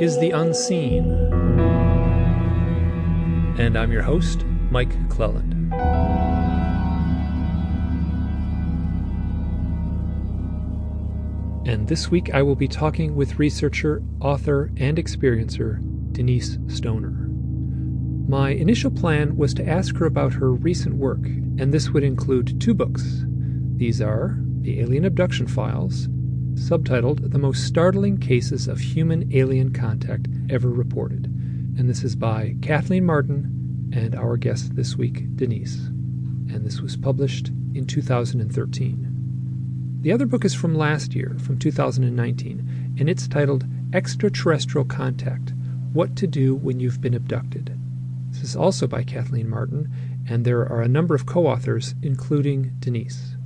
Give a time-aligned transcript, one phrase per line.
[0.00, 1.10] is The Unseen.
[3.58, 5.72] And I'm your host, Mike Clelland.
[11.66, 15.82] And this week I will be talking with researcher, author, and experiencer
[16.12, 17.28] Denise Stoner.
[18.28, 22.60] My initial plan was to ask her about her recent work, and this would include
[22.60, 23.24] two books.
[23.74, 26.08] These are The Alien Abduction Files,
[26.58, 31.26] subtitled The Most Startling Cases of Human Alien Contact Ever Reported.
[31.78, 35.76] And this is by Kathleen Martin and our guest this week, Denise.
[35.76, 40.00] And this was published in 2013.
[40.02, 43.64] The other book is from last year, from 2019, and it's titled
[43.94, 45.54] Extraterrestrial Contact
[45.92, 47.78] What to Do When You've Been Abducted.
[48.30, 49.88] This is also by Kathleen Martin,
[50.28, 53.36] and there are a number of co authors, including Denise.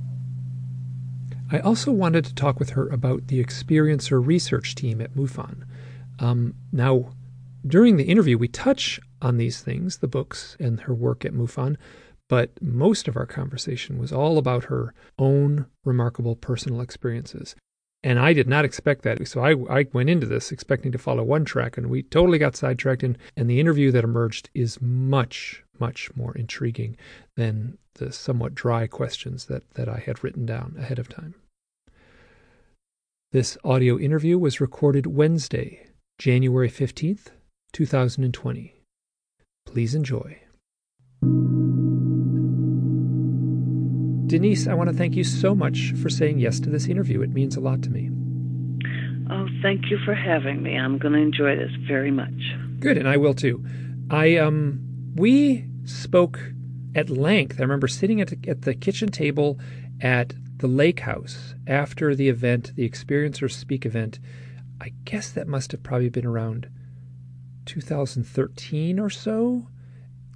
[1.51, 5.63] I also wanted to talk with her about the experiencer research team at MUFON.
[6.19, 7.13] Um, now,
[7.65, 11.77] during the interview, we touch on these things, the books and her work at MUFON,
[12.27, 17.55] but most of our conversation was all about her own remarkable personal experiences.
[18.03, 19.25] And I did not expect that.
[19.27, 22.55] So I, I went into this expecting to follow one track, and we totally got
[22.55, 23.03] sidetracked.
[23.03, 26.97] And, and the interview that emerged is much, much more intriguing
[27.37, 31.35] than the somewhat dry questions that, that I had written down ahead of time.
[33.31, 35.87] This audio interview was recorded Wednesday,
[36.19, 37.27] January 15th,
[37.71, 38.75] 2020.
[39.65, 40.39] Please enjoy.
[44.33, 47.21] Denise, I want to thank you so much for saying yes to this interview.
[47.21, 48.09] It means a lot to me.
[49.29, 50.75] Oh, thank you for having me.
[50.75, 52.33] I'm going to enjoy this very much.
[52.79, 53.63] Good, and I will too.
[54.09, 54.79] I um
[55.13, 56.39] we spoke
[56.95, 57.59] at length.
[57.59, 59.59] I remember sitting at the, at the kitchen table
[60.01, 64.17] at the lake house after the event, the Experiencer Speak event.
[64.81, 66.69] I guess that must have probably been around
[67.67, 69.67] 2013 or so.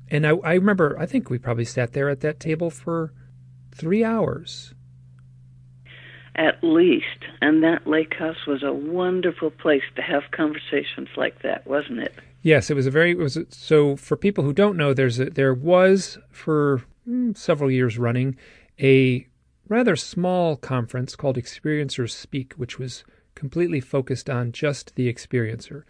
[0.07, 3.11] And I, I remember, I think we probably sat there at that table for
[3.77, 4.73] three hours.
[6.35, 7.25] At least.
[7.41, 12.13] And that lake house was a wonderful place to have conversations like that, wasn't it?
[12.43, 15.19] Yes, it was a very it was a, so for people who don't know there's
[15.19, 18.37] a, there was for mm, several years running
[18.79, 19.27] a
[19.67, 25.83] rather small conference called Experiencers Speak which was completely focused on just the experiencer.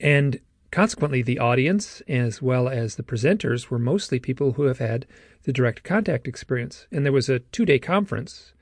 [0.00, 0.40] And
[0.72, 5.04] Consequently, the audience, as well as the presenters, were mostly people who have had
[5.44, 6.86] the direct contact experience.
[6.90, 8.54] And there was a two day conference.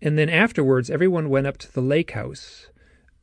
[0.00, 2.68] And then afterwards, everyone went up to the lake house,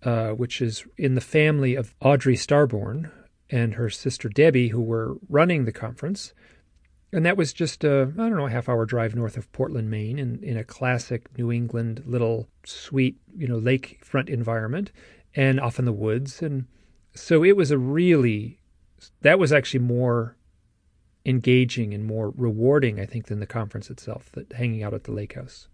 [0.03, 3.11] uh, which is in the family of Audrey Starborn
[3.49, 6.33] and her sister Debbie, who were running the conference.
[7.13, 9.91] And that was just a, I don't know, a half hour drive north of Portland,
[9.91, 14.91] Maine, in, in a classic New England little sweet, you know, lakefront environment
[15.35, 16.41] and off in the woods.
[16.41, 16.65] And
[17.13, 18.61] so it was a really
[19.21, 20.35] that was actually more
[21.25, 24.31] engaging and more rewarding, I think, than the conference itself.
[24.31, 25.67] That hanging out at the lake house.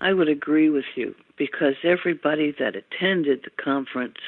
[0.00, 4.18] I would agree with you because everybody that attended the conference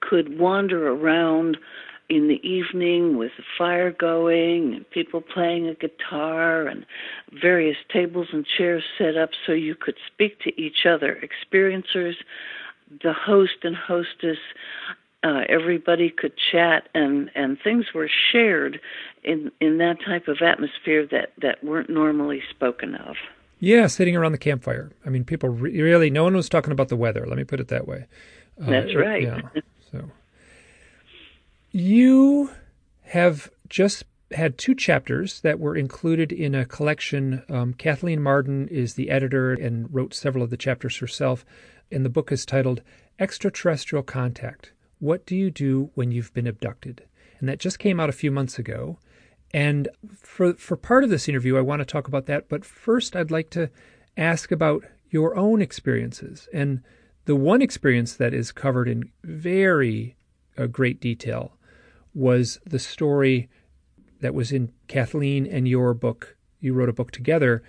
[0.00, 1.56] could wander around
[2.10, 6.84] in the evening with the fire going and people playing a guitar and
[7.40, 11.22] various tables and chairs set up so you could speak to each other.
[11.22, 12.16] Experiencers,
[13.02, 14.38] the host and hostess,
[15.22, 18.80] uh, everybody could chat and and things were shared
[19.22, 23.16] in in that type of atmosphere that that weren't normally spoken of.
[23.58, 24.90] Yeah sitting around the campfire.
[25.04, 27.60] I mean people re- really no one was talking about the weather let me put
[27.60, 28.06] it that way.
[28.60, 29.22] Uh, that's right.
[29.22, 29.40] yeah
[29.92, 30.10] so.
[31.72, 32.50] You
[33.02, 37.42] have just had two chapters that were included in a collection.
[37.48, 41.44] Um, Kathleen Martin is the editor and wrote several of the chapters herself,
[41.90, 42.82] and the book is titled
[43.18, 47.02] Extraterrestrial Contact what Do You Do When You've Been Abducted?
[47.40, 48.98] And that just came out a few months ago.
[49.52, 52.48] And for, for part of this interview, I want to talk about that.
[52.48, 53.70] But first, I'd like to
[54.16, 56.48] ask about your own experiences.
[56.52, 56.82] And
[57.24, 60.16] the one experience that is covered in very
[60.56, 61.56] uh, great detail
[62.14, 63.48] was the story
[64.20, 66.36] that was in Kathleen and your book.
[66.60, 67.62] You wrote a book together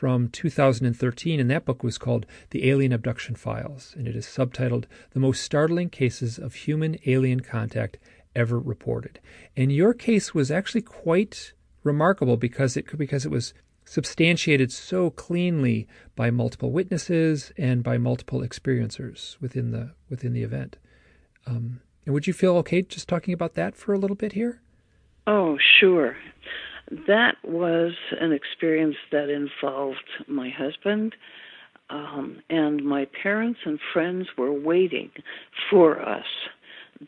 [0.00, 4.86] from 2013, and that book was called The Alien Abduction Files, and it is subtitled
[5.10, 7.98] The Most Startling Cases of Human Alien Contact
[8.34, 9.20] Ever Reported.
[9.58, 11.52] And your case was actually quite
[11.84, 13.52] remarkable because it because it was
[13.84, 15.86] substantiated so cleanly
[16.16, 20.78] by multiple witnesses and by multiple experiencers within the within the event.
[21.46, 24.62] Um, and would you feel okay just talking about that for a little bit here?
[25.26, 26.16] Oh, sure
[27.06, 31.14] that was an experience that involved my husband.
[31.88, 35.10] Um, and my parents and friends were waiting
[35.70, 36.26] for us.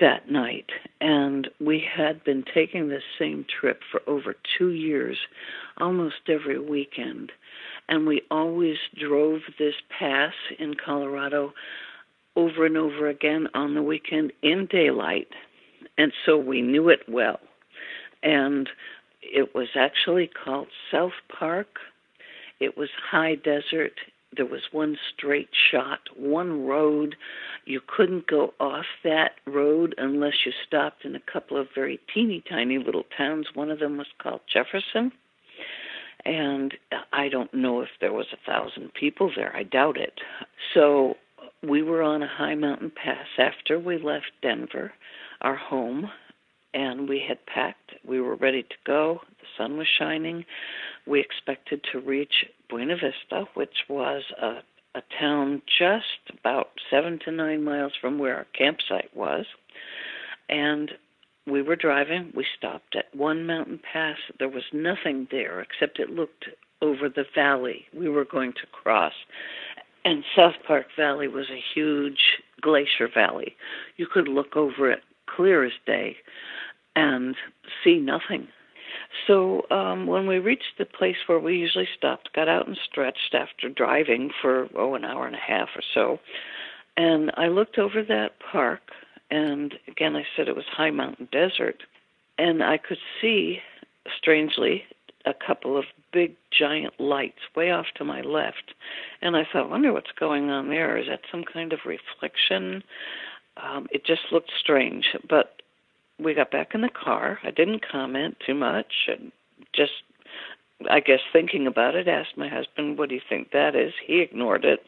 [0.00, 0.70] that night.
[1.00, 5.18] And we had been taking this same trip for over two years,
[5.78, 7.30] almost every weekend.
[7.88, 11.52] And we always drove this pass in Colorado
[12.36, 15.28] over and over again on the weekend in daylight.
[15.98, 17.40] And so we knew it well.
[18.22, 18.68] And
[19.22, 21.78] it was actually called South Park.
[22.60, 23.92] It was high desert
[24.36, 27.16] there was one straight shot, one road.
[27.66, 32.42] You couldn't go off that road unless you stopped in a couple of very teeny
[32.48, 33.48] tiny little towns.
[33.54, 35.12] One of them was called Jefferson.
[36.24, 36.74] And
[37.12, 39.54] I don't know if there was a thousand people there.
[39.54, 40.20] I doubt it.
[40.72, 41.16] So
[41.62, 44.92] we were on a high mountain pass after we left Denver,
[45.40, 46.08] our home,
[46.74, 47.92] and we had packed.
[48.06, 49.20] We were ready to go.
[49.40, 50.44] The sun was shining.
[51.06, 54.60] We expected to reach Buena Vista, which was a,
[54.94, 59.46] a town just about seven to nine miles from where our campsite was.
[60.48, 60.92] And
[61.46, 62.32] we were driving.
[62.34, 64.18] We stopped at one mountain pass.
[64.38, 66.46] There was nothing there except it looked
[66.80, 69.12] over the valley we were going to cross.
[70.04, 73.54] And South Park Valley was a huge glacier valley.
[73.96, 76.16] You could look over it clear as day
[76.96, 77.34] and
[77.82, 78.48] see nothing.
[79.26, 83.34] So um, when we reached the place where we usually stopped, got out and stretched
[83.34, 86.18] after driving for oh an hour and a half or so,
[86.96, 88.80] and I looked over that park,
[89.30, 91.82] and again I said it was high mountain desert,
[92.38, 93.58] and I could see,
[94.18, 94.84] strangely,
[95.24, 98.74] a couple of big giant lights way off to my left,
[99.20, 100.96] and I thought, wonder what's going on there.
[100.98, 102.82] Is that some kind of reflection?
[103.62, 105.61] Um, it just looked strange, but
[106.24, 107.38] we got back in the car.
[107.42, 109.08] I didn't comment too much.
[109.08, 109.32] And
[109.72, 109.92] just,
[110.90, 114.20] I guess, thinking about it, asked my husband, "What do you think that is?" He
[114.20, 114.84] ignored it,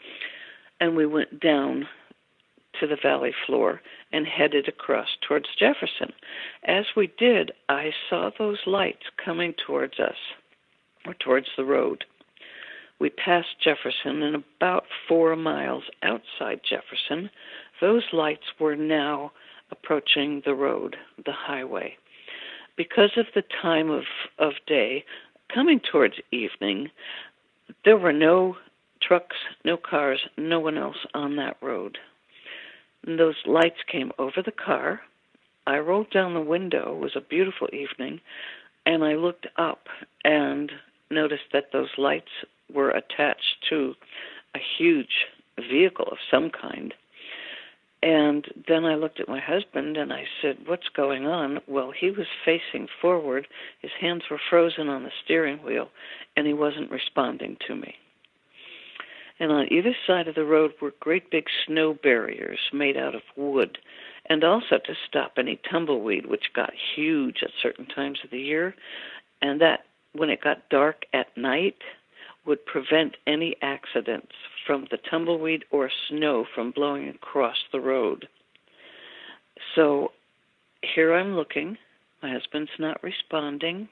[0.80, 1.88] and we went down
[2.80, 3.80] to the valley floor
[4.12, 6.12] and headed across towards Jefferson.
[6.64, 10.16] As we did, I saw those lights coming towards us,
[11.06, 12.04] or towards the road.
[12.98, 17.30] We passed Jefferson, and about four miles outside Jefferson,
[17.80, 19.32] those lights were now
[19.70, 21.96] approaching the road, the highway.
[22.76, 24.04] Because of the time of,
[24.38, 25.04] of day,
[25.52, 26.90] coming towards evening,
[27.84, 28.56] there were no
[29.00, 31.98] trucks, no cars, no one else on that road.
[33.06, 35.00] And those lights came over the car.
[35.66, 36.94] I rolled down the window.
[36.96, 38.20] It was a beautiful evening.
[38.86, 39.86] And I looked up
[40.24, 40.70] and
[41.10, 42.30] noticed that those lights
[42.72, 43.94] were attached to
[44.54, 45.26] a huge
[45.56, 46.94] vehicle of some kind.
[48.04, 51.60] And then I looked at my husband and I said, What's going on?
[51.66, 53.48] Well, he was facing forward.
[53.80, 55.88] His hands were frozen on the steering wheel,
[56.36, 57.94] and he wasn't responding to me.
[59.40, 63.22] And on either side of the road were great big snow barriers made out of
[63.36, 63.78] wood,
[64.28, 68.74] and also to stop any tumbleweed, which got huge at certain times of the year.
[69.40, 71.78] And that, when it got dark at night,
[72.46, 74.32] would prevent any accidents
[74.66, 78.28] from the tumbleweed or snow from blowing across the road.
[79.74, 80.12] So
[80.82, 81.78] here I'm looking.
[82.22, 83.88] My husband's not responding.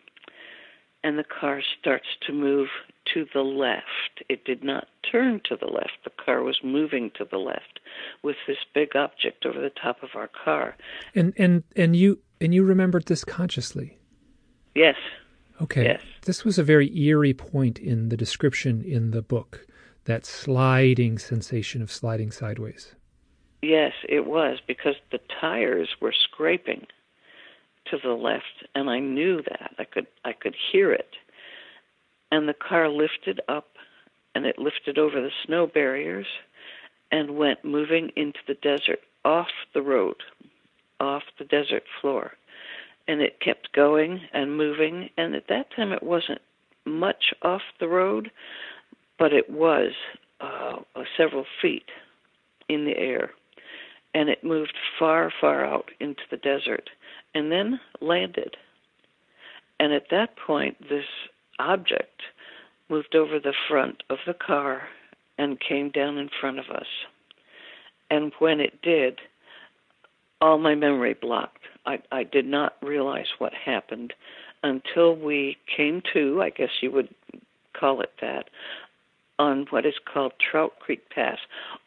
[1.04, 2.68] And the car starts to move
[3.12, 4.22] to the left.
[4.28, 5.98] It did not turn to the left.
[6.04, 7.80] The car was moving to the left
[8.22, 10.76] with this big object over the top of our car.
[11.14, 13.98] And and and you and you remembered this consciously.
[14.76, 14.94] Yes.
[15.62, 15.84] Okay.
[15.84, 16.02] Yes.
[16.22, 19.66] This was a very eerie point in the description in the book,
[20.04, 22.94] that sliding sensation of sliding sideways.
[23.62, 26.86] Yes, it was because the tires were scraping
[27.90, 29.74] to the left and I knew that.
[29.78, 31.14] I could I could hear it.
[32.32, 33.68] And the car lifted up
[34.34, 36.26] and it lifted over the snow barriers
[37.12, 40.16] and went moving into the desert off the road,
[40.98, 42.32] off the desert floor
[43.08, 45.10] and it kept going and moving.
[45.16, 46.40] And at that time, it wasn't
[46.84, 48.30] much off the road,
[49.18, 49.92] but it was
[50.40, 50.76] uh,
[51.16, 51.86] several feet
[52.68, 53.30] in the air.
[54.14, 56.90] And it moved far, far out into the desert
[57.34, 58.56] and then landed.
[59.80, 61.06] And at that point, this
[61.58, 62.22] object
[62.88, 64.82] moved over the front of the car
[65.38, 66.86] and came down in front of us.
[68.10, 69.18] And when it did,
[70.40, 71.61] all my memory blocked.
[71.86, 74.14] I, I did not realize what happened
[74.62, 77.08] until we came to, I guess you would
[77.78, 78.48] call it that,
[79.38, 81.38] on what is called Trout Creek Pass,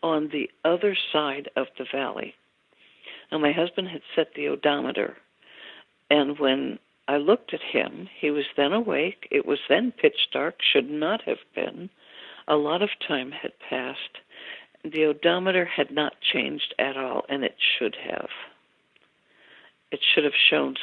[0.03, 2.35] on the other side of the valley.
[3.31, 5.17] Now, my husband had set the odometer,
[6.09, 9.27] and when I looked at him, he was then awake.
[9.31, 11.89] It was then pitch dark, should not have been.
[12.47, 14.19] A lot of time had passed.
[14.83, 18.29] The odometer had not changed at all, and it should have.
[19.95, 20.75] It should have shown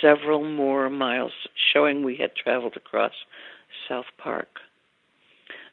[0.00, 1.30] several more miles,
[1.72, 3.12] showing we had traveled across
[3.88, 4.48] South Park.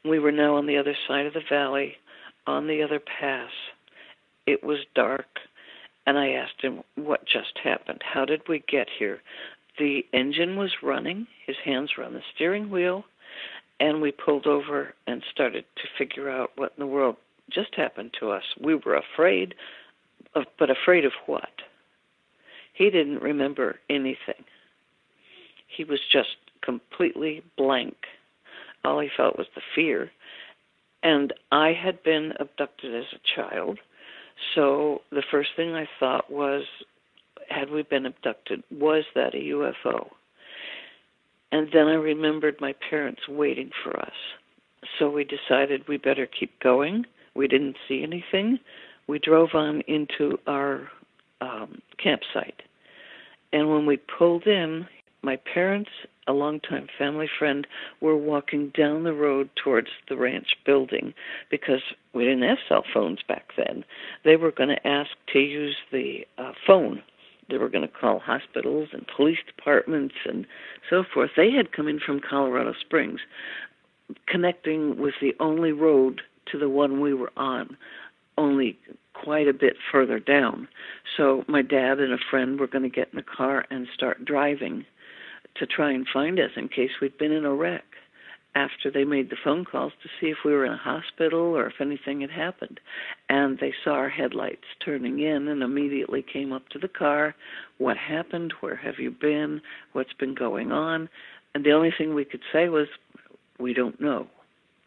[0.07, 1.95] We were now on the other side of the valley,
[2.45, 3.49] on the other pass.
[4.45, 5.25] It was dark,
[6.05, 8.03] and I asked him what just happened.
[8.03, 9.19] How did we get here?
[9.79, 13.03] The engine was running, his hands were on the steering wheel,
[13.79, 17.15] and we pulled over and started to figure out what in the world
[17.49, 18.43] just happened to us.
[18.61, 19.55] We were afraid,
[20.35, 21.49] of, but afraid of what?
[22.75, 24.43] He didn't remember anything.
[25.67, 27.95] He was just completely blank.
[28.83, 30.11] All he felt was the fear.
[31.01, 33.79] And I had been abducted as a child.
[34.53, 36.63] So the first thing I thought was
[37.49, 38.63] had we been abducted?
[38.71, 40.07] Was that a UFO?
[41.51, 44.13] And then I remembered my parents waiting for us.
[44.99, 47.05] So we decided we better keep going.
[47.35, 48.59] We didn't see anything.
[49.07, 50.89] We drove on into our
[51.45, 52.61] um, campsite.
[53.53, 54.87] And when we pulled in,
[55.21, 55.89] my parents,
[56.27, 57.65] a longtime family friend,
[58.01, 61.13] were walking down the road towards the ranch building
[61.49, 61.81] because
[62.13, 63.83] we didn't have cell phones back then.
[64.23, 67.01] They were going to ask to use the uh, phone.
[67.49, 70.45] They were going to call hospitals and police departments and
[70.89, 71.31] so forth.
[71.37, 73.19] They had come in from Colorado Springs,
[74.27, 76.21] connecting with the only road
[76.51, 77.77] to the one we were on,
[78.37, 78.77] only
[79.23, 80.67] quite a bit further down.
[81.17, 84.25] So my dad and a friend were going to get in the car and start
[84.25, 84.85] driving
[85.55, 87.85] to try and find us in case we'd been in a wreck
[88.55, 91.67] after they made the phone calls to see if we were in a hospital or
[91.67, 92.79] if anything had happened.
[93.29, 97.35] And they saw our headlights turning in and immediately came up to the car.
[97.77, 98.53] What happened?
[98.61, 99.61] Where have you been?
[99.91, 101.09] What's been going on?
[101.53, 102.87] And the only thing we could say was,
[103.59, 104.27] we don't know.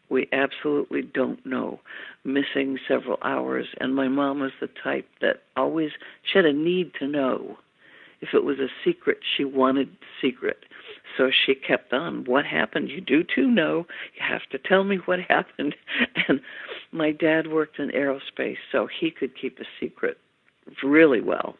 [0.09, 1.79] We absolutely don't know.
[2.23, 5.91] Missing several hours, and my mom was the type that always
[6.23, 7.57] she had a need to know.
[8.21, 9.89] If it was a secret, she wanted
[10.21, 10.65] secret.
[11.17, 12.25] So she kept on.
[12.25, 12.89] What happened?
[12.89, 13.85] You do too know.
[14.15, 15.75] You have to tell me what happened.
[16.27, 16.41] And
[16.91, 20.17] my dad worked in aerospace, so he could keep a secret
[20.83, 21.55] really well.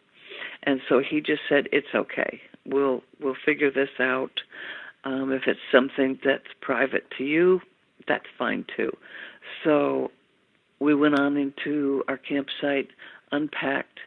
[0.63, 2.41] And so he just said, "It's okay.
[2.65, 4.41] We'll we'll figure this out.
[5.06, 7.62] Um, if it's something that's private to you,
[8.08, 8.91] that's fine too."
[9.63, 10.12] So
[10.79, 12.89] we went on into our campsite,
[13.32, 14.00] unpacked,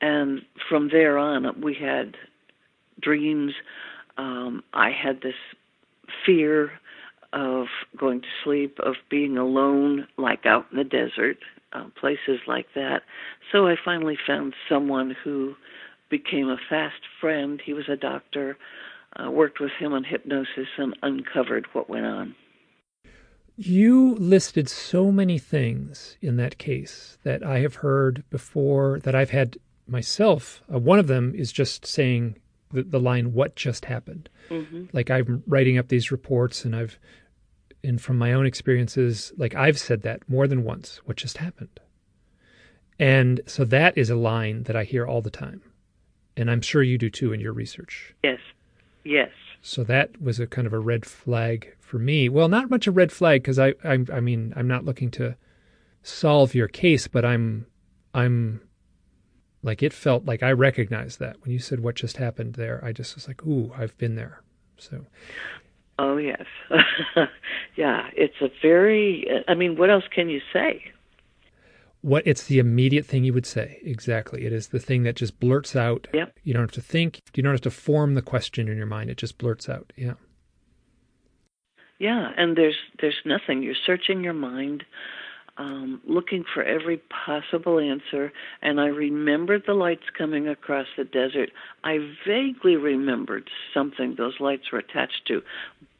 [0.00, 2.16] and from there on, we had
[3.00, 3.52] dreams.
[4.16, 5.34] Um, I had this
[6.24, 6.72] fear
[7.32, 7.66] of
[7.96, 11.38] going to sleep, of being alone, like out in the desert,
[11.72, 13.02] uh, places like that.
[13.52, 15.54] So I finally found someone who
[16.10, 17.60] became a fast friend.
[17.64, 18.56] He was a doctor,
[19.16, 22.34] uh, worked with him on hypnosis, and uncovered what went on.
[23.62, 29.28] You listed so many things in that case that I have heard before, that I've
[29.28, 30.62] had myself.
[30.72, 32.38] Uh, one of them is just saying
[32.72, 34.30] the, the line, What just happened?
[34.48, 34.84] Mm-hmm.
[34.94, 36.98] Like I'm writing up these reports and I've,
[37.84, 41.80] and from my own experiences, like I've said that more than once, What just happened?
[42.98, 45.60] And so that is a line that I hear all the time.
[46.34, 48.14] And I'm sure you do too in your research.
[48.24, 48.40] Yes.
[49.04, 49.32] Yes.
[49.60, 52.28] So that was a kind of a red flag for me.
[52.28, 55.36] Well, not much a red flag because I, I, I mean, I'm not looking to
[56.02, 57.66] solve your case, but I'm,
[58.14, 58.60] I'm
[59.62, 62.80] like it felt like I recognized that when you said what just happened there.
[62.84, 64.42] I just was like, ooh, I've been there.
[64.78, 65.04] So.
[65.98, 66.46] Oh yes,
[67.76, 68.08] yeah.
[68.14, 69.28] It's a very.
[69.48, 70.82] I mean, what else can you say?
[72.00, 73.78] What it's the immediate thing you would say.
[73.82, 74.46] Exactly.
[74.46, 76.08] It is the thing that just blurts out.
[76.14, 76.38] Yep.
[76.42, 77.20] You don't have to think.
[77.34, 79.10] You don't have to form the question in your mind.
[79.10, 79.92] It just blurts out.
[79.96, 80.14] Yeah.
[82.00, 83.62] Yeah, and there's there's nothing.
[83.62, 84.84] You're searching your mind
[85.58, 91.50] um, looking for every possible answer, and I remembered the lights coming across the desert.
[91.84, 95.42] I vaguely remembered something those lights were attached to,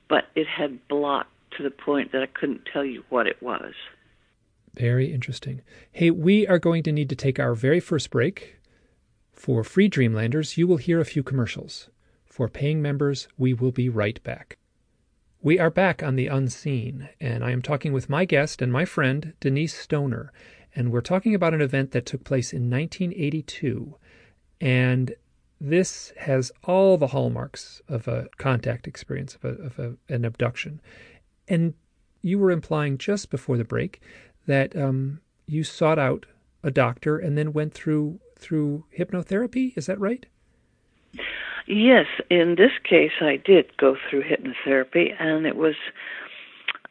[0.08, 3.74] but it had blocked to the point that I couldn't tell you what it was.
[4.74, 5.60] Very interesting.
[5.92, 8.56] Hey, we are going to need to take our very first break.
[9.34, 11.90] For free Dreamlanders, you will hear a few commercials.
[12.24, 14.56] For paying members, we will be right back.
[15.42, 18.84] We are back on the unseen, and I am talking with my guest and my
[18.84, 20.34] friend, Denise Stoner.
[20.76, 23.96] And we're talking about an event that took place in 1982.
[24.60, 25.14] And
[25.58, 30.82] this has all the hallmarks of a contact experience, of, a, of a, an abduction.
[31.48, 31.72] And
[32.20, 34.02] you were implying just before the break
[34.46, 36.26] that um, you sought out
[36.62, 39.72] a doctor and then went through through hypnotherapy.
[39.74, 40.26] Is that right?
[41.66, 45.74] Yes, in this case, I did go through hypnotherapy, and it was,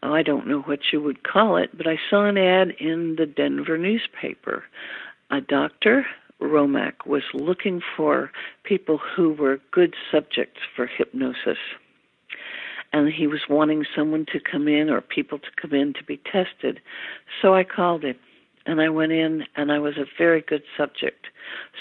[0.03, 3.15] oh, I don't know what you would call it, but I saw an ad in
[3.17, 4.63] the Denver newspaper.
[5.31, 6.05] A doctor
[6.39, 8.31] Romack was looking for
[8.63, 11.57] people who were good subjects for hypnosis.
[12.91, 16.17] And he was wanting someone to come in or people to come in to be
[16.17, 16.79] tested.
[17.41, 18.15] So I called him
[18.69, 21.27] and I went in and I was a very good subject.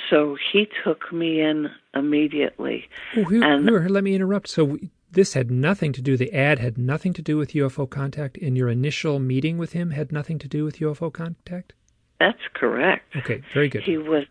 [0.08, 2.88] So he took me in immediately.
[3.16, 4.48] Oh, here, and, here, let me interrupt.
[4.48, 4.78] So
[5.10, 8.56] this had nothing to do, the ad had nothing to do with UFO contact, and
[8.56, 11.74] your initial meeting with him had nothing to do with UFO contact?
[12.20, 13.14] That's correct.
[13.16, 13.82] Okay, very good.
[13.82, 14.24] He was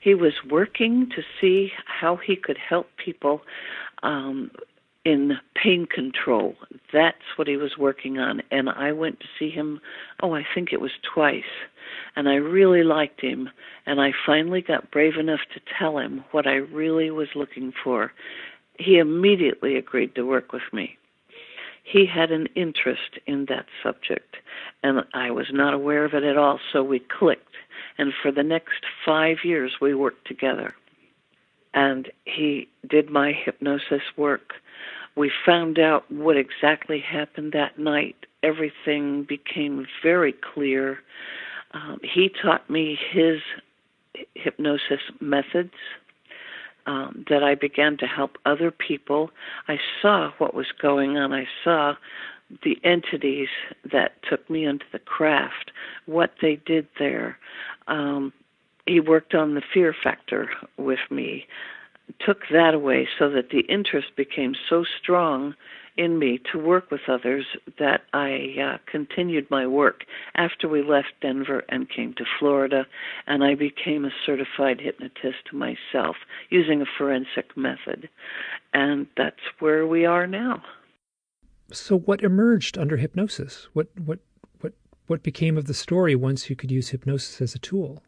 [0.00, 3.42] he was working to see how he could help people
[4.02, 4.50] um,
[5.04, 6.54] in pain control.
[6.92, 8.42] That's what he was working on.
[8.50, 9.80] And I went to see him,
[10.22, 11.42] oh, I think it was twice.
[12.16, 13.48] And I really liked him.
[13.86, 18.12] And I finally got brave enough to tell him what I really was looking for.
[18.78, 20.96] He immediately agreed to work with me.
[21.82, 24.36] He had an interest in that subject,
[24.82, 27.50] and I was not aware of it at all, so we clicked
[28.00, 30.74] and for the next five years, we worked together.
[31.74, 34.54] And he did my hypnosis work.
[35.16, 38.16] We found out what exactly happened that night.
[38.42, 41.00] Everything became very clear.
[41.72, 43.40] Um, he taught me his
[44.34, 45.74] hypnosis methods
[46.86, 49.30] um, that I began to help other people.
[49.68, 51.32] I saw what was going on.
[51.32, 51.94] I saw
[52.64, 53.48] the entities
[53.92, 55.70] that took me into the craft,
[56.06, 57.38] what they did there.
[57.86, 58.32] Um,
[58.86, 61.46] he worked on the fear factor with me,
[62.18, 65.54] took that away so that the interest became so strong
[66.00, 67.44] in me to work with others
[67.78, 70.04] that I uh, continued my work
[70.34, 72.86] after we left Denver and came to Florida,
[73.26, 76.16] and I became a certified hypnotist myself
[76.48, 78.08] using a forensic method.
[78.72, 80.62] And that's where we are now.
[81.70, 83.68] So, what emerged under hypnosis?
[83.74, 84.20] What what
[84.62, 84.72] what
[85.06, 88.02] what became of the story once you could use hypnosis as a tool?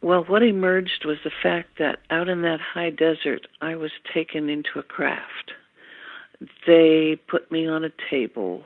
[0.00, 4.48] Well, what emerged was the fact that out in that high desert, I was taken
[4.48, 5.52] into a craft.
[6.66, 8.64] They put me on a table.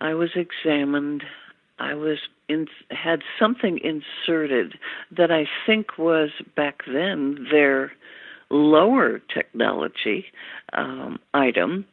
[0.00, 1.24] I was examined.
[1.78, 4.78] I was in, had something inserted
[5.16, 7.92] that I think was back then their
[8.50, 10.26] lower technology
[10.72, 11.84] um, item,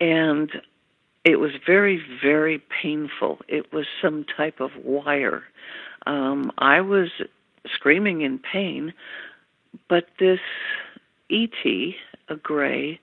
[0.00, 0.50] and
[1.24, 3.40] it was very, very painful.
[3.48, 5.44] It was some type of wire.
[6.06, 7.10] Um, I was
[7.74, 8.94] screaming in pain,
[9.88, 10.40] but this
[11.30, 11.94] ET,
[12.28, 12.98] a gray,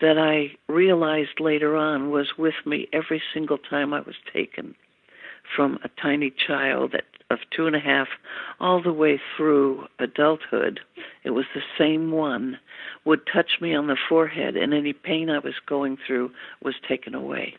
[0.00, 4.74] that I realized later on was with me every single time I was taken
[5.56, 8.08] from a tiny child at, of two and a half
[8.60, 10.80] all the way through adulthood.
[11.24, 12.58] It was the same one
[13.04, 16.30] would touch me on the forehead, and any pain I was going through
[16.62, 17.54] was taken away,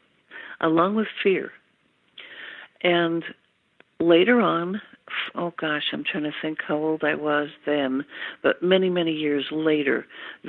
[0.61, 1.51] along with fear.
[2.81, 3.23] And
[3.99, 4.81] later on,
[5.35, 8.05] oh gosh, I'm trying to think how old I was then,
[8.41, 10.05] but many, many years later,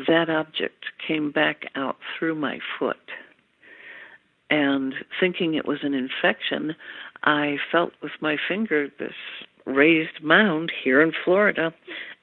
[0.06, 2.96] that object came back out through my foot.
[4.50, 6.74] And thinking it was an infection,
[7.22, 9.14] I felt with my finger this
[9.64, 11.72] raised mound here in Florida,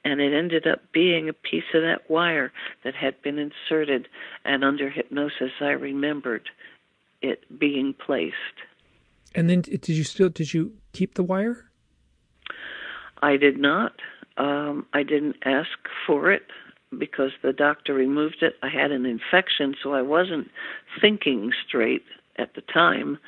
[0.04, 2.52] and it ended up being a piece of that wire
[2.84, 4.08] that had been inserted.
[4.44, 6.48] And under hypnosis, I remembered
[7.22, 8.34] it being placed.
[9.34, 11.67] And then, did you still did you keep the wire?
[13.22, 13.92] I did not.
[14.36, 15.70] Um, I didn't ask
[16.06, 16.42] for it
[16.96, 18.54] because the doctor removed it.
[18.62, 20.50] I had an infection, so I wasn't
[21.00, 22.04] thinking straight
[22.36, 23.18] at the time.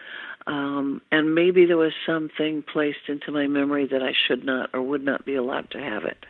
[0.47, 4.83] Um, and maybe there was something placed into my memory that I should not or
[4.83, 6.25] would not be allowed to have it.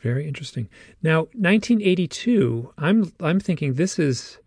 [0.00, 0.68] Very interesting.
[1.02, 2.72] Now, 1982.
[2.76, 4.38] I'm I'm thinking this is,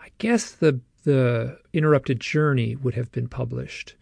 [0.00, 3.94] I guess the the interrupted journey would have been published,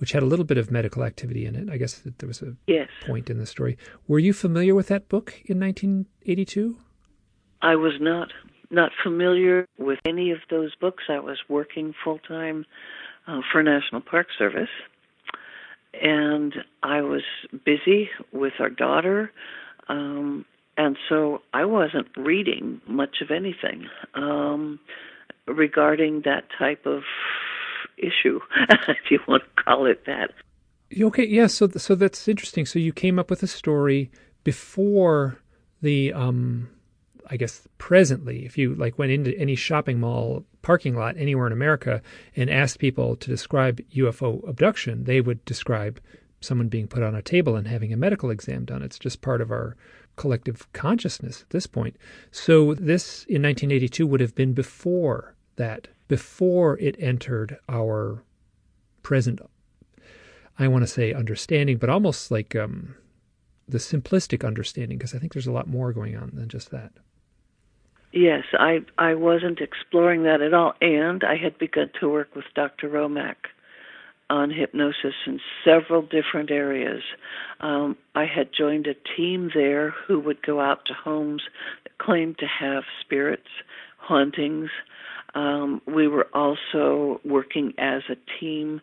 [0.00, 1.68] which had a little bit of medical activity in it.
[1.70, 2.88] I guess that there was a yes.
[3.06, 3.76] point in the story.
[4.08, 6.78] Were you familiar with that book in 1982?
[7.60, 8.32] I was not
[8.70, 11.04] not familiar with any of those books.
[11.08, 12.64] I was working full time
[13.26, 14.70] uh, for National Park Service.
[16.00, 17.22] And I was
[17.64, 19.32] busy with our daughter,
[19.88, 20.44] um,
[20.76, 24.78] and so I wasn't reading much of anything um,
[25.48, 27.02] regarding that type of
[28.02, 28.40] issue,
[28.88, 30.30] if you want to call it that.
[31.00, 31.46] Okay, yeah.
[31.46, 32.66] So, so that's interesting.
[32.66, 34.10] So you came up with a story
[34.42, 35.38] before
[35.82, 36.68] the um,
[37.30, 41.52] I guess presently, if you like went into any shopping mall parking lot anywhere in
[41.52, 42.02] America
[42.34, 46.00] and asked people to describe UFO abduction, they would describe
[46.40, 48.82] someone being put on a table and having a medical exam done.
[48.82, 49.76] It's just part of our
[50.16, 51.96] collective consciousness at this point.
[52.32, 58.24] So this in 1982 would have been before that, before it entered our
[59.04, 59.40] present
[60.58, 62.96] I want to say understanding, but almost like um,
[63.66, 66.92] the simplistic understanding because I think there's a lot more going on than just that.
[68.12, 72.44] Yes, I I wasn't exploring that at all, and I had begun to work with
[72.54, 72.88] Dr.
[72.88, 73.36] Romack
[74.28, 77.02] on hypnosis in several different areas.
[77.60, 81.42] Um, I had joined a team there who would go out to homes
[81.84, 83.48] that claimed to have spirits,
[83.96, 84.70] hauntings.
[85.34, 88.80] Um, we were also working as a team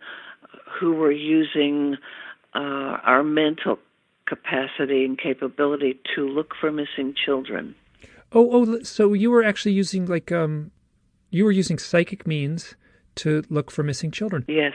[0.79, 1.97] who were using
[2.55, 3.79] uh, our mental
[4.25, 7.75] capacity and capability to look for missing children.
[8.31, 10.71] Oh, oh, so you were actually using like um,
[11.29, 12.75] you were using psychic means
[13.15, 14.45] to look for missing children.
[14.47, 14.73] Yes.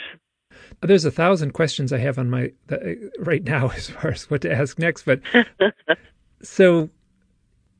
[0.80, 2.78] There's a thousand questions I have on my uh,
[3.18, 5.20] right now as far as what to ask next, but
[6.42, 6.90] so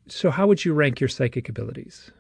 [0.09, 2.11] so how would you rank your psychic abilities?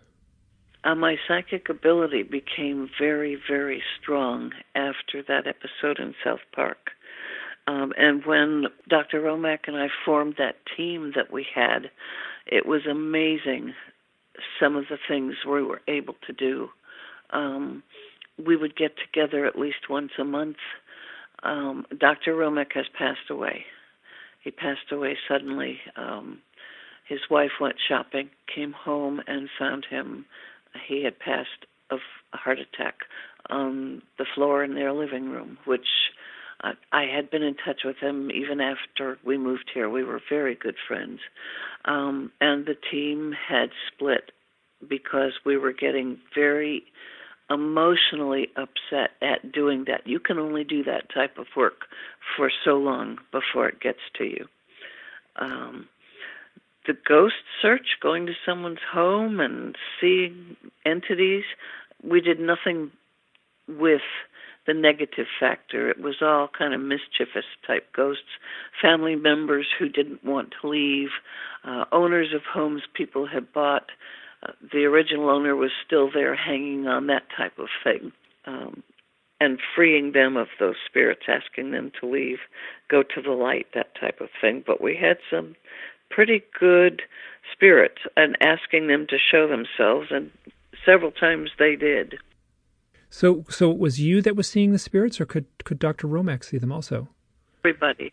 [0.84, 6.90] Uh, my psychic ability became very, very strong after that episode in South Park.
[7.68, 9.20] Um, and when Dr.
[9.20, 11.90] Romack and I formed that team that we had,
[12.46, 13.74] it was amazing
[14.58, 16.68] some of the things we were able to do.
[17.30, 17.82] Um,
[18.44, 20.56] we would get together at least once a month.
[21.44, 22.34] Um, Dr.
[22.34, 23.64] Romack has passed away.
[24.42, 25.78] He passed away suddenly.
[25.96, 26.38] Um,
[27.08, 30.24] his wife went shopping, came home, and found him.
[30.87, 32.00] He had passed of
[32.32, 33.00] a heart attack
[33.50, 35.87] on the floor in their living room, which
[36.92, 39.90] I had been in touch with him even after we moved here.
[39.90, 41.20] We were very good friends.
[41.85, 44.30] Um, and the team had split
[44.88, 46.85] because we were getting very
[47.50, 50.06] emotionally upset at doing that.
[50.06, 51.87] You can only do that type of work
[52.37, 54.46] for so long before it gets to you.
[55.37, 55.88] Um,
[56.86, 61.44] the ghost search, going to someone's home and seeing entities,
[62.02, 62.90] we did nothing
[63.68, 64.02] with
[64.66, 65.90] the negative factor.
[65.90, 68.38] It was all kind of mischievous type ghosts,
[68.80, 71.10] family members who didn't want to leave,
[71.64, 73.90] uh, owners of homes people had bought.
[74.42, 78.12] Uh, the original owner was still there hanging on that type of thing.
[78.46, 78.82] Um,
[79.40, 82.38] and freeing them of those spirits, asking them to leave,
[82.88, 84.62] go to the light, that type of thing.
[84.64, 85.56] But we had some
[86.14, 87.03] pretty good
[87.53, 90.31] spirits and asking them to show themselves, and
[90.85, 92.14] several times they did.
[93.11, 96.44] So, so it was you that was seeing the spirits, or could could Doctor Romack
[96.44, 97.09] see them also?
[97.64, 98.12] Everybody.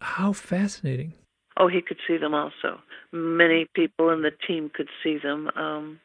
[0.00, 1.14] How fascinating!
[1.56, 2.80] Oh, he could see them also.
[3.12, 5.50] Many people in the team could see them.
[5.56, 6.00] Um,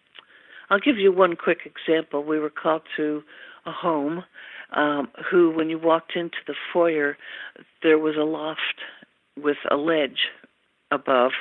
[0.69, 2.23] I'll give you one quick example.
[2.23, 3.23] We were called to
[3.65, 4.23] a home
[4.71, 7.17] um, who, when you walked into the foyer,
[7.83, 8.79] there was a loft
[9.37, 10.29] with a ledge
[10.91, 11.31] above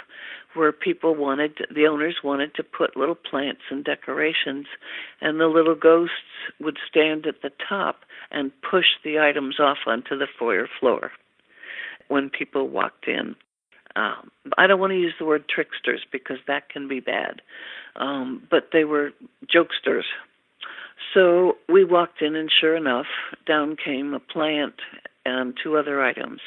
[0.55, 4.67] where people wanted the owners wanted to put little plants and decorations
[5.21, 6.15] and the little ghosts
[6.61, 11.13] would stand at the top and push the items off onto the foyer floor
[12.09, 13.37] when people walked in
[13.97, 17.43] um, I don't want to use the word tricksters because that can be bad,
[17.97, 19.11] um, but they were
[19.53, 20.05] jokesters.
[21.15, 23.07] So we walked in, and sure enough,
[23.47, 24.75] down came a plant
[25.25, 26.41] and two other items.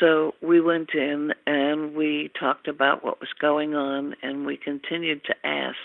[0.00, 5.22] So we went in and we talked about what was going on, and we continued
[5.24, 5.76] to ask.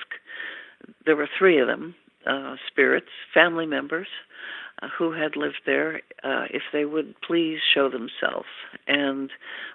[1.06, 4.08] There were three of them uh, spirits, family members
[4.82, 8.48] uh, who had lived there, uh, if they would please show themselves.
[8.88, 9.32] And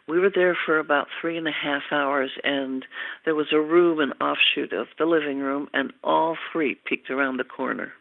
[0.08, 2.85] we were there for about three and a half hours, and
[3.24, 7.38] there was a room, an offshoot of the living room, and all three peeked around
[7.38, 7.92] the corner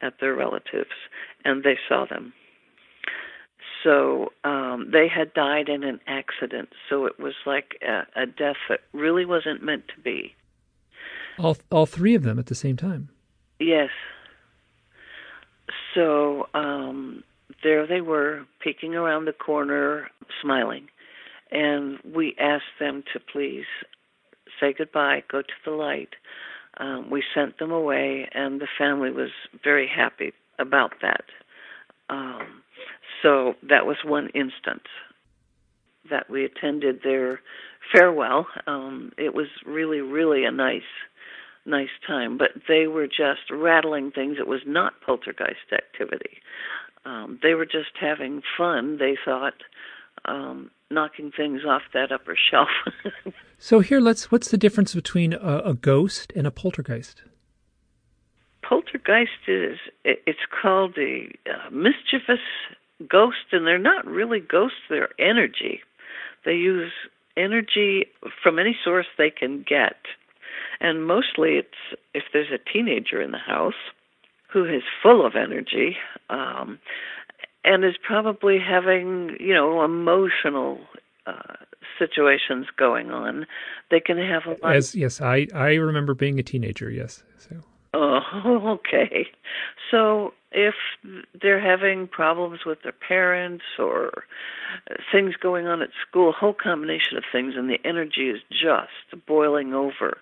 [0.00, 0.94] at their relatives,
[1.44, 2.32] and they saw them
[3.84, 6.70] so um, they had died in an accident.
[6.88, 10.34] So it was like a, a death that really wasn't meant to be.
[11.38, 13.10] All all three of them at the same time.
[13.60, 13.90] Yes.
[15.94, 17.22] So um,
[17.62, 20.08] there they were, peeking around the corner,
[20.42, 20.88] smiling,
[21.50, 23.66] and we asked them to please
[24.60, 26.14] say goodbye, go to the light.
[26.78, 29.30] Um, we sent them away, and the family was
[29.62, 31.24] very happy about that.
[32.10, 32.63] Um,
[33.24, 34.84] so that was one instance
[36.10, 37.40] that we attended their
[37.92, 38.46] farewell.
[38.66, 40.82] Um, it was really, really a nice,
[41.64, 42.36] nice time.
[42.36, 44.36] But they were just rattling things.
[44.38, 46.38] It was not poltergeist activity.
[47.06, 48.98] Um, they were just having fun.
[48.98, 49.54] They thought,
[50.26, 52.68] um, knocking things off that upper shelf.
[53.58, 54.30] so here, let's.
[54.30, 57.22] What's the difference between a, a ghost and a poltergeist?
[58.62, 62.40] Poltergeist is it's called a uh, mischievous
[63.08, 65.80] ghosts, and they're not really ghosts, they're energy.
[66.44, 66.92] They use
[67.36, 68.06] energy
[68.42, 69.96] from any source they can get.
[70.80, 73.74] And mostly it's if there's a teenager in the house
[74.52, 75.96] who is full of energy
[76.30, 76.78] um,
[77.64, 80.78] and is probably having, you know, emotional
[81.26, 81.54] uh,
[81.98, 83.46] situations going on.
[83.90, 84.76] They can have a lot.
[84.76, 86.90] As yes, I I remember being a teenager.
[86.90, 87.56] Yes, so.
[87.94, 88.20] Oh,
[88.80, 89.26] okay.
[89.90, 90.74] So if
[91.40, 94.24] they're having problems with their parents or
[95.12, 99.24] things going on at school, a whole combination of things, and the energy is just
[99.26, 100.18] boiling over,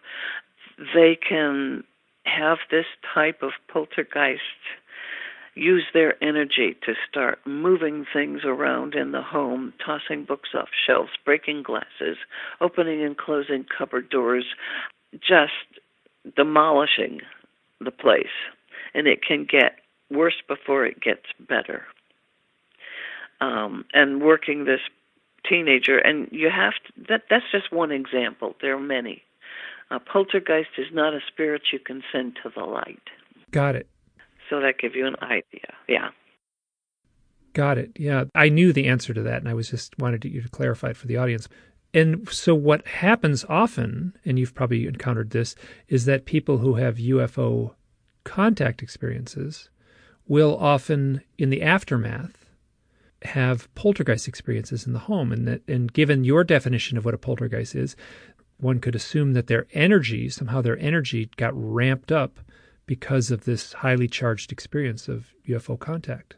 [0.94, 1.84] they can
[2.24, 4.42] have this type of poltergeist
[5.54, 11.10] use their energy to start moving things around in the home, tossing books off shelves,
[11.26, 12.16] breaking glasses,
[12.60, 14.46] opening and closing cupboard doors,
[15.12, 15.52] just
[16.36, 17.20] demolishing
[17.84, 18.26] the place.
[18.94, 19.78] And it can get
[20.10, 21.84] worse before it gets better.
[23.40, 24.80] Um, and working this
[25.48, 28.54] teenager, and you have to, that, that's just one example.
[28.60, 29.22] There are many.
[29.90, 33.02] A poltergeist is not a spirit you can send to the light.
[33.50, 33.88] Got it.
[34.48, 35.74] So that gives you an idea.
[35.88, 36.10] Yeah.
[37.52, 37.92] Got it.
[37.96, 38.24] Yeah.
[38.34, 40.96] I knew the answer to that, and I was just wanted you to clarify it
[40.96, 41.48] for the audience.
[41.94, 45.54] And so, what happens often, and you've probably encountered this,
[45.88, 47.74] is that people who have UFO
[48.24, 49.68] contact experiences
[50.26, 52.50] will often, in the aftermath,
[53.22, 55.32] have poltergeist experiences in the home.
[55.32, 57.94] And that, and given your definition of what a poltergeist is,
[58.58, 62.38] one could assume that their energy, somehow their energy got ramped up
[62.86, 66.36] because of this highly charged experience of UFO contact.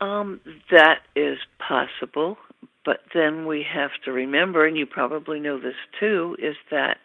[0.00, 2.38] Um, that is possible.
[2.84, 6.98] But then we have to remember, and you probably know this too, is that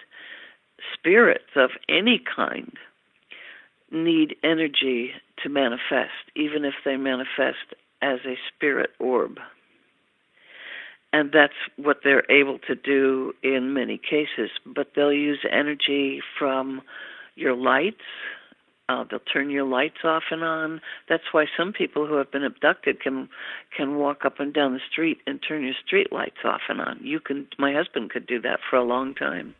[0.93, 2.73] spirits of any kind
[3.91, 5.11] need energy
[5.43, 9.37] to manifest, even if they manifest as a spirit orb.
[11.13, 14.51] And that's what they're able to do in many cases.
[14.65, 16.81] But they'll use energy from
[17.35, 18.03] your lights,
[18.87, 20.81] uh, they'll turn your lights off and on.
[21.09, 23.29] That's why some people who have been abducted can
[23.75, 26.99] can walk up and down the street and turn your street lights off and on.
[27.01, 27.47] You can.
[27.57, 29.55] My husband could do that for a long time.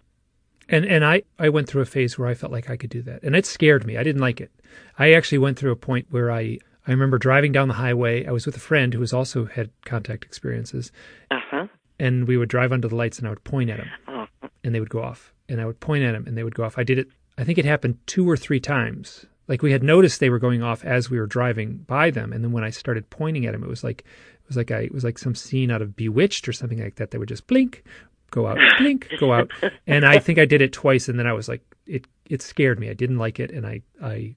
[0.69, 3.01] And and I I went through a phase where I felt like I could do
[3.03, 3.97] that, and it scared me.
[3.97, 4.51] I didn't like it.
[4.99, 8.25] I actually went through a point where I I remember driving down the highway.
[8.25, 10.91] I was with a friend who was also had contact experiences.
[11.31, 11.67] Uh huh.
[11.97, 14.49] And we would drive under the lights, and I would point at them, uh-huh.
[14.63, 15.33] and they would go off.
[15.47, 16.77] And I would point at them, and they would go off.
[16.77, 17.07] I did it
[17.38, 19.26] I think it happened two or three times.
[19.48, 22.43] Like we had noticed they were going off as we were driving by them, and
[22.43, 24.93] then when I started pointing at them, it was like it was like I it
[24.93, 27.12] was like some scene out of Bewitched or something like that.
[27.12, 27.84] They would just blink,
[28.32, 29.52] go out, blink, go out,
[29.88, 32.80] and I think I did it twice, and then I was like, it it scared
[32.80, 32.89] me.
[32.89, 34.36] I didn't like it, and I I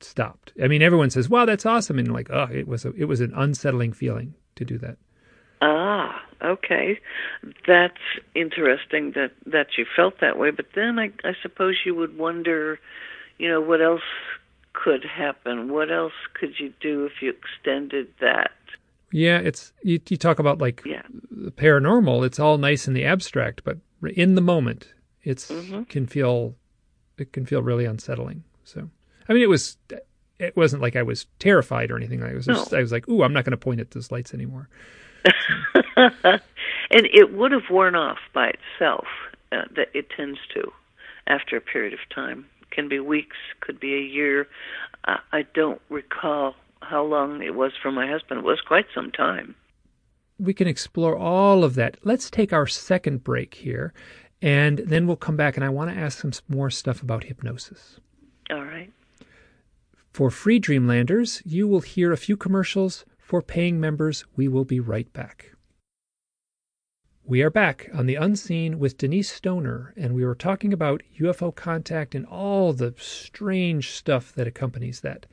[0.00, 0.52] stopped.
[0.62, 3.20] I mean, everyone says, "Wow, that's awesome," and like, oh, it was a, it was
[3.20, 4.98] an unsettling feeling to do that.
[5.62, 6.98] Ah, okay.
[7.66, 7.94] That's
[8.34, 10.50] interesting that that you felt that way.
[10.50, 12.78] But then I, I suppose you would wonder,
[13.38, 14.02] you know, what else
[14.72, 15.72] could happen?
[15.72, 18.52] What else could you do if you extended that?
[19.12, 21.02] Yeah, it's you, you talk about like yeah.
[21.30, 22.24] the paranormal.
[22.24, 23.78] It's all nice in the abstract, but
[24.14, 25.82] in the moment, it's mm-hmm.
[25.84, 26.54] can feel
[27.18, 28.44] it can feel really unsettling.
[28.64, 28.88] So,
[29.28, 29.76] I mean, it was
[30.38, 32.22] it wasn't like I was terrified or anything.
[32.22, 32.78] I was just, no.
[32.78, 34.68] I was like, "Ooh, I'm not going to point at those lights anymore."
[35.96, 39.06] and it would have worn off by itself.
[39.52, 40.70] Uh, that it tends to
[41.26, 42.46] after a period of time.
[42.70, 44.46] Can be weeks, could be a year.
[45.04, 48.40] I don't recall how long it was for my husband.
[48.40, 49.56] It was quite some time.
[50.38, 51.96] We can explore all of that.
[52.04, 53.92] Let's take our second break here,
[54.40, 55.56] and then we'll come back.
[55.56, 57.98] And I want to ask some more stuff about hypnosis.
[58.50, 58.92] All right.
[60.12, 64.80] For free Dreamlanders, you will hear a few commercials for paying members, we will be
[64.80, 65.52] right back.
[67.22, 71.54] We are back on The Unseen with Denise Stoner, and we were talking about UFO
[71.54, 75.26] contact and all the strange stuff that accompanies that.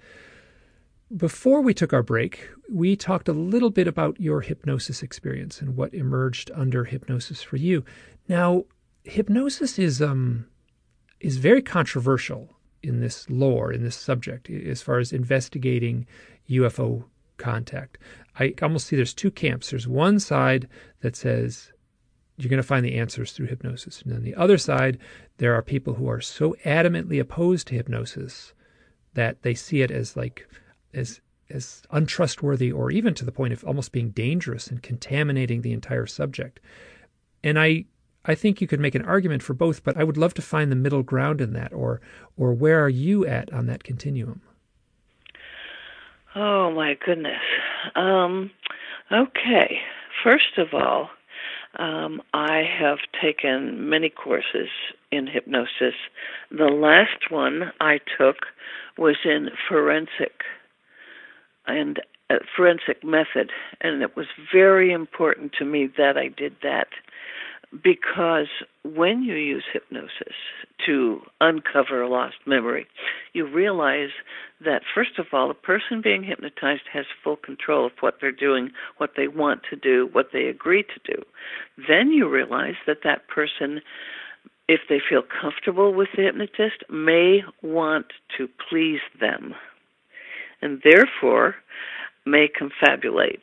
[1.15, 5.75] Before we took our break, we talked a little bit about your hypnosis experience and
[5.75, 7.83] what emerged under hypnosis for you.
[8.29, 8.65] Now,
[9.05, 10.45] hypnosis is um
[11.19, 16.05] is very controversial in this lore, in this subject, as far as investigating
[16.47, 17.05] UFO
[17.37, 17.97] contact.
[18.39, 19.69] I almost see there's two camps.
[19.69, 20.67] There's one side
[21.01, 21.71] that says
[22.37, 24.01] you're going to find the answers through hypnosis.
[24.03, 24.99] And on the other side,
[25.37, 28.53] there are people who are so adamantly opposed to hypnosis
[29.15, 30.47] that they see it as like
[30.93, 31.19] as
[31.49, 36.05] as untrustworthy or even to the point of almost being dangerous and contaminating the entire
[36.05, 36.59] subject.
[37.43, 37.85] And I
[38.25, 40.71] I think you could make an argument for both, but I would love to find
[40.71, 42.01] the middle ground in that or
[42.35, 44.41] or where are you at on that continuum?
[46.35, 47.41] Oh my goodness.
[47.95, 48.51] Um,
[49.11, 49.79] okay.
[50.23, 51.09] First of all,
[51.77, 54.69] um, I have taken many courses
[55.11, 55.95] in hypnosis.
[56.51, 58.37] The last one I took
[58.97, 60.41] was in forensic,
[61.67, 66.87] and a forensic method, and it was very important to me that I did that
[67.71, 68.47] because
[68.83, 70.35] when you use hypnosis
[70.85, 72.87] to uncover a lost memory,
[73.33, 74.09] you realize
[74.63, 78.71] that, first of all, the person being hypnotized has full control of what they're doing,
[78.97, 81.21] what they want to do, what they agree to do.
[81.87, 83.81] Then you realize that that person,
[84.69, 89.53] if they feel comfortable with the hypnotist, may want to please them.
[90.61, 91.55] And therefore,
[92.25, 93.41] may confabulate.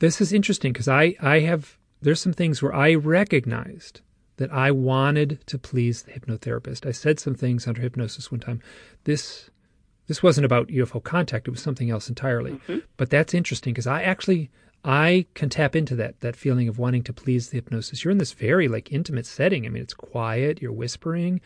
[0.00, 4.00] This is interesting because I, I have there's some things where I recognized
[4.36, 6.86] that I wanted to please the hypnotherapist.
[6.86, 8.60] I said some things under hypnosis one time.
[9.04, 9.50] This
[10.08, 12.52] this wasn't about UFO contact, it was something else entirely.
[12.52, 12.78] Mm-hmm.
[12.96, 14.50] But that's interesting because I actually
[14.84, 18.04] I can tap into that that feeling of wanting to please the hypnosis.
[18.04, 19.64] You're in this very like intimate setting.
[19.64, 21.40] I mean, it's quiet, you're whispering.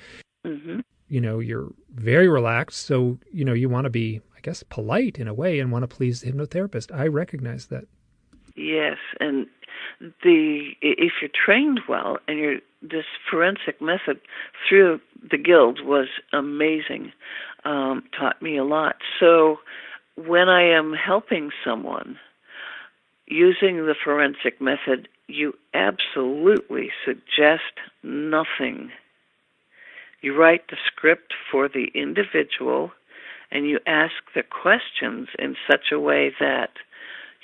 [0.47, 0.81] Mm-hmm.
[1.09, 5.19] You know, you're very relaxed, so you know, you want to be I guess polite
[5.19, 6.95] in a way and want to please the hypnotherapist.
[6.95, 7.85] I recognize that.
[8.57, 9.47] Yes, and
[10.01, 14.21] the if you're trained well and you're this forensic method
[14.69, 17.13] through the guild was amazing
[17.65, 18.97] um, taught me a lot.
[19.19, 19.59] So
[20.17, 22.19] when i am helping someone
[23.27, 28.91] using the forensic method you absolutely suggest nothing.
[30.21, 32.93] You write the script for the individual
[33.51, 36.71] and you ask the questions in such a way that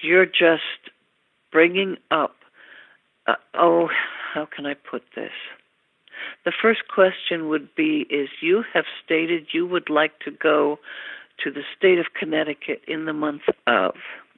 [0.00, 0.91] you're just
[1.52, 2.36] bringing up
[3.26, 3.88] uh, oh,
[4.34, 5.32] how can I put this?
[6.44, 10.78] The first question would be is you have stated you would like to go
[11.42, 13.94] to the state of Connecticut in the month of,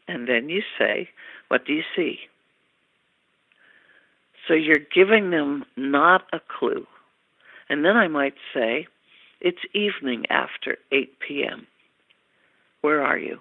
[0.08, 1.08] and then you say,
[1.48, 2.18] what do you see?
[4.46, 6.86] So you're giving them not a clue.
[7.68, 8.86] And then I might say,
[9.40, 11.66] it's evening after 8 p.m.
[12.82, 13.38] Where are you?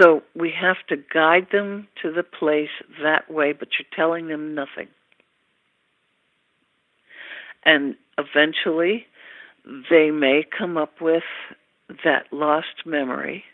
[0.00, 2.70] So we have to guide them to the place
[3.02, 4.88] that way, but you're telling them nothing.
[7.64, 9.06] And eventually,
[9.90, 11.24] they may come up with
[12.04, 13.44] that lost memory.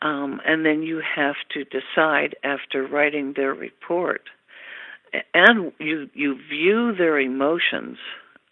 [0.00, 4.22] Um, and then you have to decide after writing their report,
[5.32, 7.98] and you you view their emotions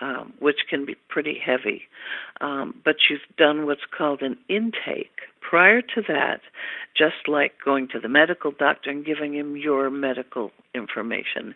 [0.01, 1.83] um, which can be pretty heavy.
[2.41, 5.21] Um, but you've done what's called an intake.
[5.41, 6.41] Prior to that,
[6.97, 11.55] just like going to the medical doctor and giving him your medical information,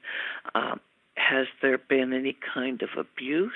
[0.55, 0.81] um,
[1.17, 3.53] has there been any kind of abuse?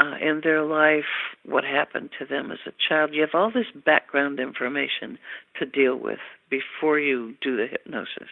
[0.00, 1.10] Uh, in their life,
[1.44, 3.10] what happened to them as a child.
[3.12, 5.18] You have all this background information
[5.58, 8.30] to deal with before you do the hypnosis.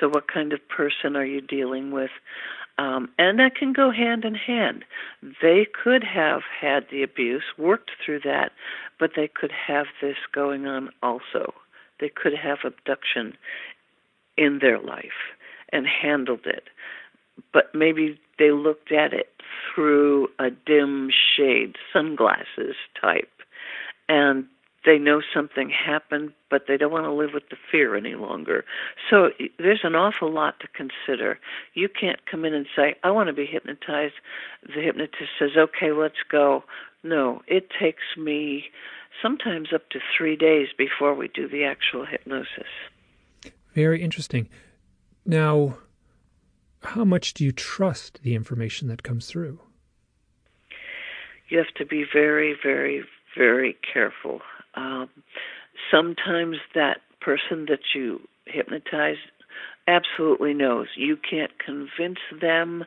[0.00, 2.10] So, what kind of person are you dealing with?
[2.76, 4.84] Um, and that can go hand in hand.
[5.40, 8.52] They could have had the abuse, worked through that,
[8.98, 11.54] but they could have this going on also.
[12.00, 13.36] They could have abduction
[14.36, 15.32] in their life
[15.72, 16.64] and handled it.
[17.52, 19.30] But maybe they looked at it
[19.74, 23.30] through a dim shade, sunglasses type,
[24.08, 24.46] and
[24.84, 28.64] they know something happened, but they don't want to live with the fear any longer.
[29.10, 31.38] So there's an awful lot to consider.
[31.74, 34.14] You can't come in and say, I want to be hypnotized.
[34.62, 36.64] The hypnotist says, okay, let's go.
[37.02, 38.64] No, it takes me
[39.22, 42.68] sometimes up to three days before we do the actual hypnosis.
[43.74, 44.48] Very interesting.
[45.26, 45.78] Now,
[46.82, 49.60] how much do you trust the information that comes through?
[51.48, 53.04] You have to be very, very,
[53.36, 54.40] very careful.
[54.76, 55.08] Um,
[55.90, 59.16] sometimes that person that you hypnotize
[59.86, 60.88] absolutely knows.
[60.96, 62.84] You can't convince them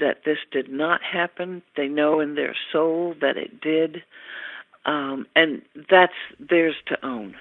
[0.00, 1.62] that this did not happen.
[1.76, 4.02] They know in their soul that it did.
[4.86, 7.36] Um, and that's theirs to own.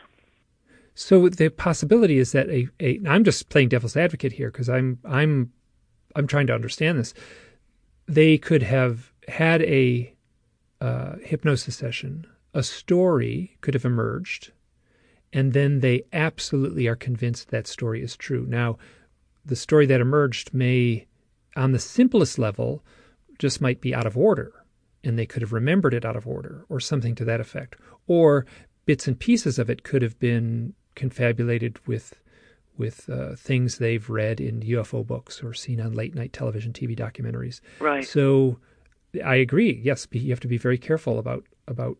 [0.95, 4.99] So the possibility is that a, a I'm just playing devil's advocate here because I'm
[5.03, 5.51] I'm
[6.15, 7.13] I'm trying to understand this.
[8.07, 10.13] They could have had a
[10.79, 14.51] uh, hypnosis session a story could have emerged,
[15.31, 18.45] and then they absolutely are convinced that story is true.
[18.47, 18.77] Now,
[19.45, 21.07] the story that emerged may,
[21.55, 22.83] on the simplest level,
[23.39, 24.53] just might be out of order,
[25.03, 27.75] and they could have remembered it out of order, or something to that effect.
[28.07, 28.45] Or
[28.85, 32.19] bits and pieces of it could have been confabulated with
[32.75, 36.97] with uh, things they've read in UFO books or seen on late night television, TV
[36.97, 37.61] documentaries.
[37.79, 38.03] Right.
[38.03, 38.57] So,
[39.23, 39.79] I agree.
[39.83, 41.97] Yes, you have to be very careful about about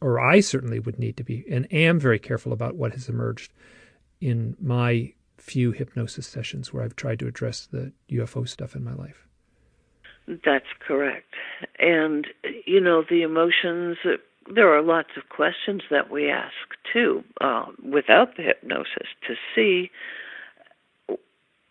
[0.00, 3.52] or I certainly would need to be, and am very careful about what has emerged
[4.20, 8.94] in my few hypnosis sessions where I've tried to address the UFO stuff in my
[8.94, 9.26] life.
[10.26, 11.34] That's correct.
[11.78, 12.26] And,
[12.66, 13.98] you know, the emotions
[14.54, 16.54] there are lots of questions that we ask
[16.92, 19.90] too, uh, without the hypnosis, to see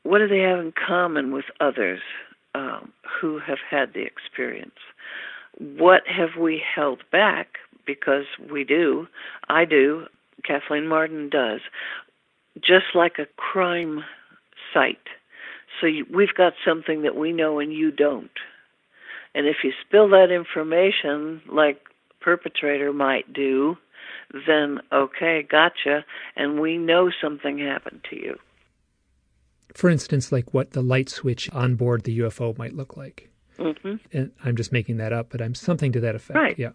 [0.03, 2.01] what do they have in common with others
[2.53, 4.75] um, who have had the experience.
[5.57, 7.57] What have we held back?
[7.85, 9.07] Because we do,
[9.49, 10.05] I do,
[10.43, 11.61] Kathleen Marden does,
[12.55, 14.03] just like a crime
[14.73, 14.97] site.
[15.79, 18.31] So you, we've got something that we know and you don't.
[19.33, 21.81] And if you spill that information, like
[22.21, 23.77] perpetrator might do,
[24.47, 26.05] then okay, gotcha,
[26.35, 28.37] and we know something happened to you.
[29.73, 33.29] For instance, like what the light switch on board the UFO might look like.
[33.59, 33.95] Mm-hmm.
[34.13, 36.37] And I'm just making that up, but I'm something to that effect.
[36.37, 36.57] Right.
[36.57, 36.71] Yeah.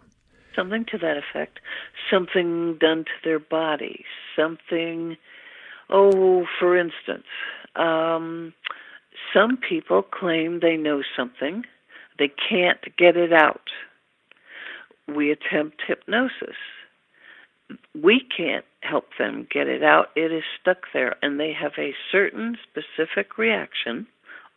[0.55, 1.59] Something to that effect.
[2.11, 4.05] Something done to their body.
[4.35, 5.17] Something,
[5.89, 7.27] oh, for instance,
[7.75, 8.53] um,
[9.33, 11.63] some people claim they know something,
[12.19, 13.69] they can't get it out
[15.15, 16.55] we attempt hypnosis.
[17.95, 20.07] We can't help them get it out.
[20.15, 24.07] It is stuck there, and they have a certain specific reaction,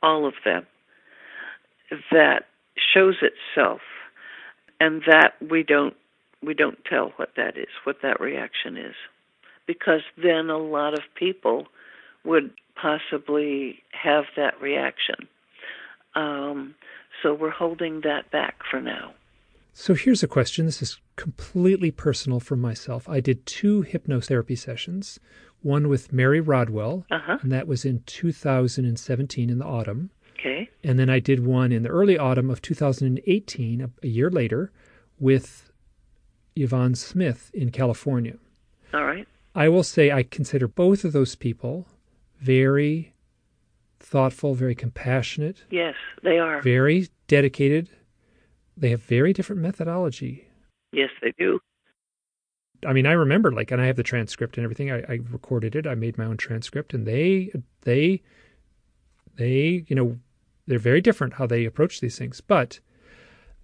[0.03, 0.67] all of them,
[2.11, 2.47] that
[2.93, 3.81] shows itself,
[4.81, 5.95] and that we don't
[6.43, 8.95] we don't tell what that is, what that reaction is,
[9.67, 11.67] because then a lot of people
[12.25, 12.51] would
[12.81, 15.29] possibly have that reaction.
[16.15, 16.75] Um,
[17.23, 19.15] so we're holding that back for now.
[19.73, 20.67] So here's a question.
[20.67, 23.09] This is completely personal for myself.
[23.09, 25.19] I did two hypnotherapy sessions,
[25.63, 27.39] one with Mary Rodwell, uh-huh.
[27.43, 30.11] and that was in 2017 in the autumn.
[30.39, 30.69] Okay.
[30.83, 34.73] And then I did one in the early autumn of 2018, a, a year later,
[35.19, 35.71] with
[36.57, 38.37] Yvonne Smith in California.
[38.93, 39.27] All right.
[39.55, 41.87] I will say I consider both of those people
[42.41, 43.15] very
[44.01, 45.65] thoughtful, very compassionate.
[45.71, 46.61] Yes, they are.
[46.61, 47.89] Very dedicated
[48.77, 50.49] they have very different methodology.
[50.93, 51.61] Yes, they do.
[52.87, 54.91] I mean, I remember like, and I have the transcript and everything.
[54.91, 55.87] I, I recorded it.
[55.87, 57.51] I made my own transcript, and they,
[57.83, 58.23] they,
[59.37, 60.19] they, you know,
[60.67, 62.41] they're very different how they approach these things.
[62.41, 62.81] But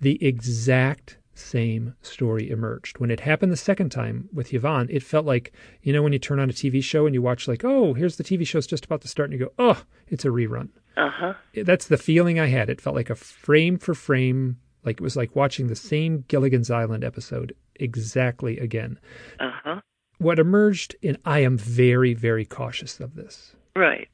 [0.00, 2.98] the exact same story emerged.
[2.98, 5.52] When it happened the second time with Yvonne, it felt like,
[5.82, 8.16] you know, when you turn on a TV show and you watch, like, oh, here's
[8.16, 10.68] the TV show's just about to start, and you go, oh, it's a rerun.
[10.96, 11.34] Uh huh.
[11.54, 12.68] That's the feeling I had.
[12.68, 16.70] It felt like a frame for frame like it was like watching the same Gilligan's
[16.70, 18.98] Island episode exactly again.
[19.38, 19.80] Uh huh.
[20.18, 23.56] What emerged, and I am very, very cautious of this.
[23.74, 24.08] Right.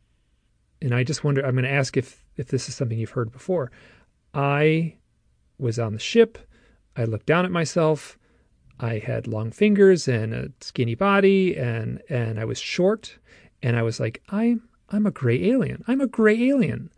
[0.86, 1.44] And I just wonder.
[1.44, 3.72] I'm going to ask if if this is something you've heard before.
[4.32, 4.94] I
[5.58, 6.38] was on the ship.
[6.96, 8.16] I looked down at myself.
[8.78, 13.18] I had long fingers and a skinny body, and and I was short.
[13.64, 15.82] And I was like, I'm I'm a gray alien.
[15.88, 16.90] I'm a gray alien.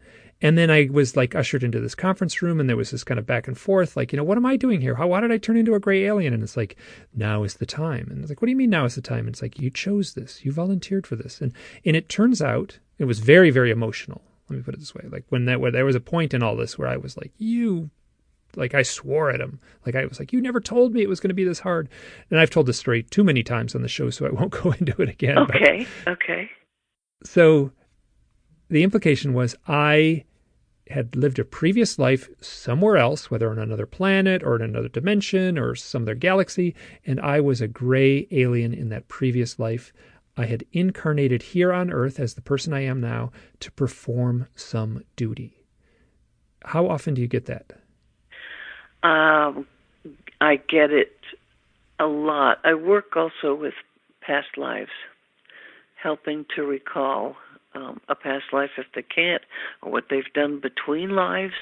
[0.43, 3.19] And then I was like ushered into this conference room and there was this kind
[3.19, 4.95] of back and forth, like, you know, what am I doing here?
[4.95, 6.33] How, why did I turn into a gray alien?
[6.33, 6.77] And it's like,
[7.13, 8.07] now is the time.
[8.11, 9.21] And it's like, what do you mean now is the time?
[9.21, 10.45] And it's like, you chose this.
[10.45, 11.41] You volunteered for this.
[11.41, 11.53] And,
[11.85, 14.23] and it turns out it was very, very emotional.
[14.49, 15.05] Let me put it this way.
[15.09, 17.33] Like when that, where there was a point in all this where I was like,
[17.39, 17.91] you,
[18.57, 19.61] like I swore at him.
[19.85, 21.89] Like I was like, you never told me it was going to be this hard.
[22.31, 24.73] And I've told this story too many times on the show, so I won't go
[24.73, 25.39] into it again.
[25.39, 25.87] Okay.
[26.05, 26.51] But, okay.
[27.25, 27.73] So
[28.69, 30.25] the implication was I
[30.91, 35.59] had lived a previous life somewhere else, whether on another planet or in another dimension
[35.59, 36.75] or some other galaxy,
[37.05, 39.93] and I was a gray alien in that previous life.
[40.39, 45.03] I had incarnated here on Earth as the person I am now to perform some
[45.17, 45.65] duty.
[46.65, 47.73] How often do you get that?
[49.03, 49.67] Um,
[50.41, 51.19] I get it
[51.99, 52.59] a lot.
[52.65, 53.75] I work also with
[54.21, 54.91] past lives,
[56.01, 57.37] helping to recall
[57.75, 59.43] um, a past life if they can't,
[59.83, 61.55] or what they've done between lives.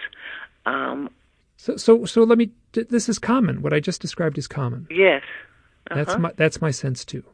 [0.67, 1.11] Um,
[1.57, 2.51] so, so, so let me.
[2.73, 3.63] This is common.
[3.63, 4.87] What I just described is common.
[4.91, 5.23] Yes,
[5.91, 6.05] uh-huh.
[6.05, 7.25] that's my that's my sense too.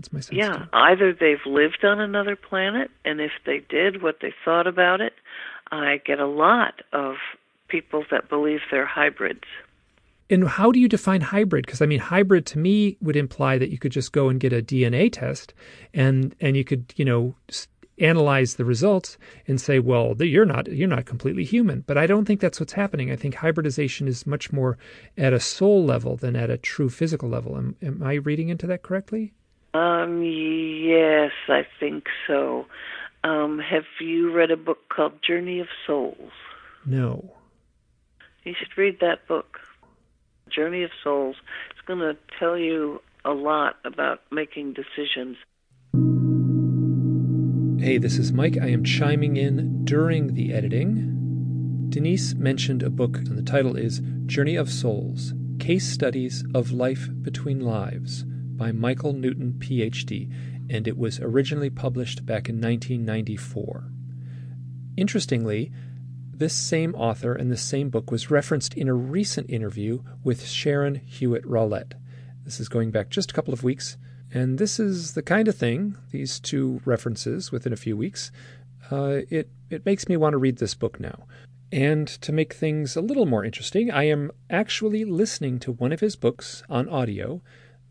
[0.00, 0.38] That's my sense.
[0.38, 0.64] Yeah, too.
[0.72, 5.12] either they've lived on another planet, and if they did, what they thought about it.
[5.70, 7.16] I get a lot of
[7.68, 9.44] people that believe they're hybrids.
[10.30, 11.66] And how do you define hybrid?
[11.66, 14.54] Because I mean, hybrid to me would imply that you could just go and get
[14.54, 15.52] a DNA test,
[15.92, 17.34] and and you could you know
[17.98, 21.84] analyze the results and say, well, you're not you're not completely human.
[21.86, 23.10] But I don't think that's what's happening.
[23.10, 24.78] I think hybridization is much more
[25.18, 27.58] at a soul level than at a true physical level.
[27.58, 29.34] Am, am I reading into that correctly?
[29.72, 32.66] Um, yes, I think so.
[33.22, 36.32] Um, have you read a book called Journey of Souls?
[36.84, 37.32] No.
[38.44, 39.58] You should read that book.
[40.48, 41.36] Journey of Souls.
[41.70, 45.36] It's going to tell you a lot about making decisions.
[47.80, 48.56] Hey, this is Mike.
[48.60, 51.86] I am chiming in during the editing.
[51.90, 57.08] Denise mentioned a book, and the title is Journey of Souls Case Studies of Life
[57.22, 58.24] Between Lives
[58.60, 60.30] by Michael Newton, PhD,
[60.68, 63.90] and it was originally published back in 1994.
[64.98, 65.72] Interestingly,
[66.30, 70.96] this same author and this same book was referenced in a recent interview with Sharon
[70.96, 71.94] Hewitt Rawlette.
[72.44, 73.96] This is going back just a couple of weeks,
[74.30, 78.30] and this is the kind of thing, these two references within a few weeks,
[78.92, 81.26] uh, it, it makes me want to read this book now.
[81.72, 86.00] And to make things a little more interesting, I am actually listening to one of
[86.00, 87.40] his books on audio.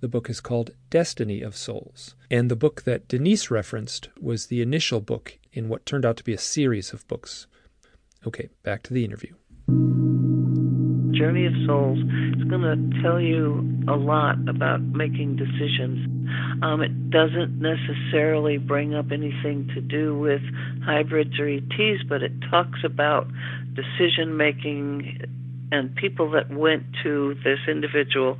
[0.02, 2.16] The book is called Destiny of Souls.
[2.32, 6.24] And the book that Denise referenced was the initial book in what turned out to
[6.24, 7.48] be a series of books.
[8.26, 9.34] Okay, back to the interview.
[11.12, 16.08] Journey of Souls is going to tell you a lot about making decisions.
[16.64, 20.42] Um, it doesn't necessarily bring up anything to do with
[20.86, 23.28] hybrids or ETs, but it talks about
[23.74, 25.20] decision making
[25.72, 28.38] and people that went to this individual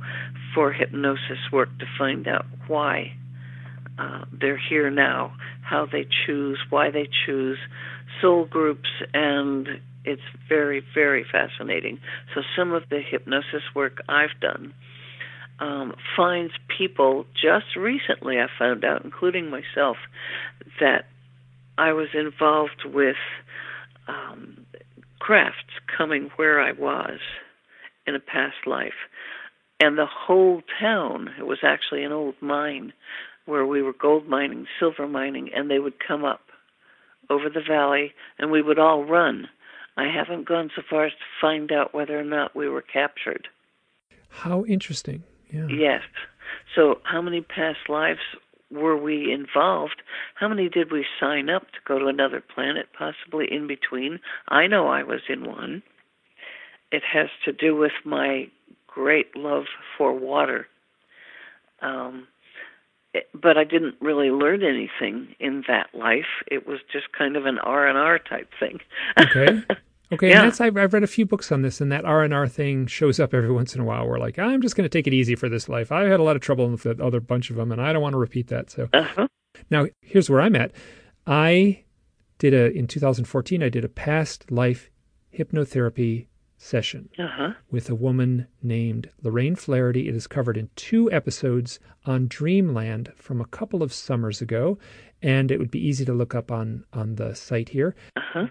[0.54, 3.12] for hypnosis work to find out why
[3.98, 5.32] uh, they're here now,
[5.62, 7.58] how they choose, why they choose,
[8.20, 9.68] soul groups, and
[10.04, 11.98] it's very, very fascinating.
[12.34, 14.72] So some of the hypnosis work I've done
[15.58, 19.98] um, finds people just recently, I found out, including myself,
[20.80, 21.04] that
[21.76, 23.16] I was involved with
[24.08, 24.66] um,
[25.18, 27.18] crafts coming where I was
[28.06, 28.94] in a past life.
[29.80, 32.92] And the whole town, it was actually an old mine
[33.46, 36.42] where we were gold mining, silver mining, and they would come up
[37.30, 39.48] over the valley and we would all run
[40.00, 43.48] I haven't gone so far as to find out whether or not we were captured.
[44.30, 45.24] How interesting.
[45.50, 45.66] Yeah.
[45.66, 46.02] Yes.
[46.74, 48.20] So, how many past lives
[48.70, 50.02] were we involved?
[50.36, 54.20] How many did we sign up to go to another planet, possibly in between?
[54.48, 55.82] I know I was in one.
[56.92, 58.48] It has to do with my
[58.92, 59.64] great love
[59.96, 60.66] for water.
[61.82, 62.26] Um,
[63.34, 66.44] but I didn't really learn anything in that life.
[66.46, 68.80] It was just kind of an R and R type thing.
[69.18, 69.62] Okay.
[70.12, 70.40] Okay, yeah.
[70.40, 72.48] and that's I've, I've read a few books on this, and that R and R
[72.48, 74.08] thing shows up every once in a while.
[74.08, 75.92] We're like I'm just going to take it easy for this life.
[75.92, 78.02] I had a lot of trouble with the other bunch of them, and I don't
[78.02, 78.70] want to repeat that.
[78.70, 79.28] So uh-huh.
[79.70, 80.72] now here's where I'm at.
[81.28, 81.84] I
[82.38, 83.62] did a in 2014.
[83.62, 84.90] I did a past life
[85.32, 86.26] hypnotherapy
[86.60, 87.54] session uh-huh.
[87.70, 90.08] with a woman named Lorraine Flaherty.
[90.08, 94.78] It is covered in two episodes on Dreamland from a couple of summers ago,
[95.22, 97.96] and it would be easy to look up on on the site here.
[98.14, 98.46] Uh-huh.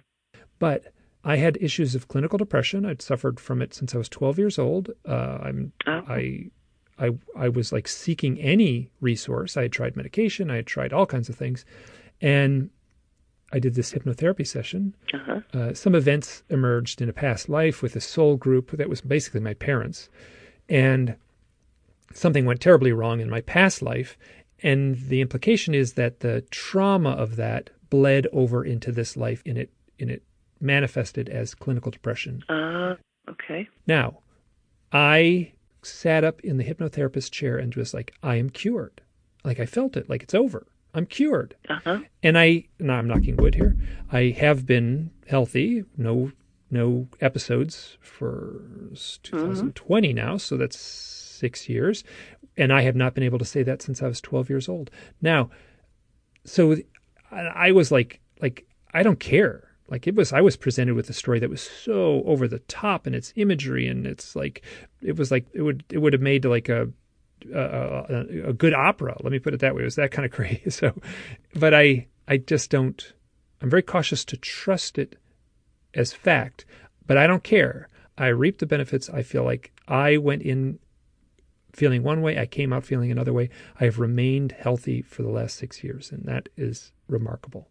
[0.57, 0.91] But
[1.24, 2.86] I had issues of clinical depression.
[2.86, 4.89] I'd suffered from it since I was 12 years old.
[5.07, 6.01] Uh, I'm oh.
[6.07, 6.49] I
[6.97, 9.55] I I was like seeking any resource.
[9.55, 10.49] I had tried medication.
[10.49, 11.64] I had tried all kinds of things,
[12.22, 12.72] and
[13.52, 14.95] I did this hypnotherapy session.
[15.14, 15.39] Uh-huh.
[15.54, 19.39] Uh, some events emerged in a past life with a soul group that was basically
[19.39, 20.10] my parents,
[20.68, 21.16] and
[22.14, 24.18] something went terribly wrong in my past life.
[24.62, 29.58] And the implication is that the trauma of that bled over into this life, and
[29.58, 30.24] it and it
[30.62, 32.43] manifested as clinical depression.
[32.50, 32.95] Uh,
[33.30, 33.68] okay.
[33.88, 34.20] Now,
[34.91, 39.02] I sat up in the hypnotherapist chair and was like, I am cured.
[39.43, 40.68] Like I felt it, like it's over.
[40.94, 41.56] I'm cured.
[41.70, 42.00] Uh-huh.
[42.24, 43.78] And I, now I'm knocking wood here.
[44.12, 46.32] I have been healthy, no,
[46.72, 48.64] no episodes for
[49.24, 50.16] 2020 mm-hmm.
[50.16, 52.04] now, so that's six years,
[52.58, 54.90] and I have not been able to say that since I was 12 years old.
[55.22, 55.50] Now,
[56.44, 56.76] so
[57.32, 61.14] I was like, like I don't care like it was i was presented with a
[61.14, 64.64] story that was so over the top in its imagery and it's like
[65.02, 66.88] it was like it would it would have made like a
[67.54, 70.70] a, good opera let me put it that way it was that kind of crazy
[70.70, 70.94] so
[71.56, 73.14] but i i just don't
[73.62, 75.18] i'm very cautious to trust it
[75.94, 76.66] as fact
[77.06, 77.88] but i don't care
[78.18, 80.80] i reap the benefits i feel like i went in
[81.74, 85.30] feeling one way i came out feeling another way i have remained healthy for the
[85.30, 87.70] last six years and that is remarkable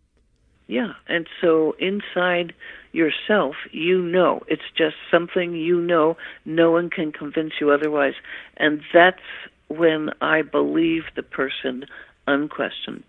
[0.69, 2.53] yeah, and so inside
[2.93, 4.43] yourself, you know.
[4.49, 6.19] It's just something you know.
[6.45, 8.13] No one can convince you otherwise.
[8.59, 9.23] And that's
[9.69, 11.85] when I believe the person
[12.27, 13.05] unquestioned.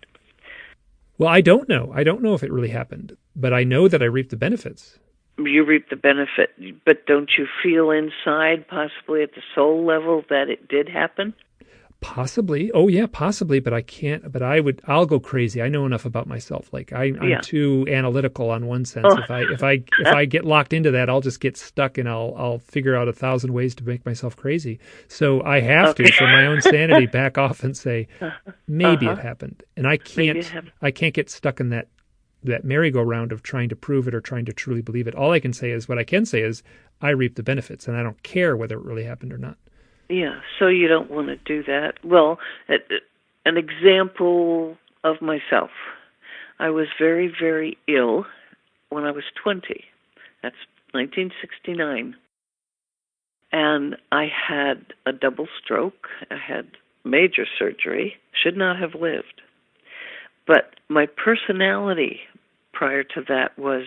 [1.18, 1.91] Well, I don't know.
[1.93, 4.97] I don't know if it really happened, but I know that I reaped the benefits.
[5.38, 6.51] You reap the benefit,
[6.86, 11.34] but don't you feel inside, possibly at the soul level, that it did happen?
[12.02, 12.72] Possibly.
[12.72, 15.62] Oh yeah, possibly, but I can't but I would I'll go crazy.
[15.62, 16.72] I know enough about myself.
[16.72, 17.41] Like I am yeah.
[17.41, 19.08] too analytical on one sense.
[19.10, 19.18] Oh.
[19.18, 22.08] If I if I if I get locked into that, I'll just get stuck and
[22.08, 24.80] I'll I'll figure out a thousand ways to make myself crazy.
[25.10, 26.06] So I have okay.
[26.06, 28.08] to for my own sanity back off and say
[28.66, 29.20] maybe uh-huh.
[29.20, 29.64] it happened.
[29.76, 30.50] And I can't
[30.82, 31.89] I can't get stuck in that
[32.43, 35.16] that merry-go-round of trying to prove it or trying to truly believe it.
[35.16, 36.64] All I can say is what I can say is
[37.02, 39.58] I reap the benefits and I don't care whether it really happened or not.
[40.10, 41.93] Yeah, so you don't want to do that.
[42.03, 42.39] Well,
[43.45, 45.70] an example of myself.
[46.57, 48.26] I was very, very ill
[48.89, 49.86] when I was 20.
[50.41, 50.55] That's
[50.91, 52.16] 1969.
[53.51, 56.07] And I had a double stroke.
[56.30, 56.68] I had
[57.05, 58.16] major surgery.
[58.34, 59.41] Should not have lived.
[60.47, 62.22] But my personality
[62.74, 63.86] prior to that was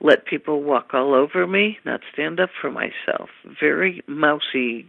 [0.00, 3.30] let people walk all over me, not stand up for myself.
[3.58, 4.86] Very mousy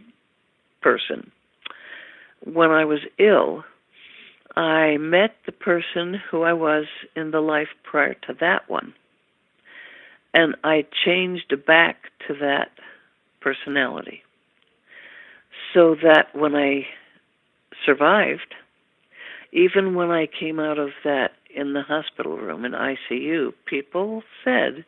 [0.80, 1.30] person.
[2.44, 3.64] When I was ill,
[4.56, 8.94] I met the person who I was in the life prior to that one.
[10.34, 12.70] And I changed back to that
[13.40, 14.22] personality.
[15.74, 16.86] So that when I
[17.84, 18.54] survived,
[19.52, 24.84] even when I came out of that in the hospital room in ICU, people said,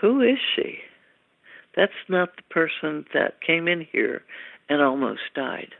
[0.00, 0.78] Who is she?
[1.74, 4.22] That's not the person that came in here
[4.68, 5.74] and almost died.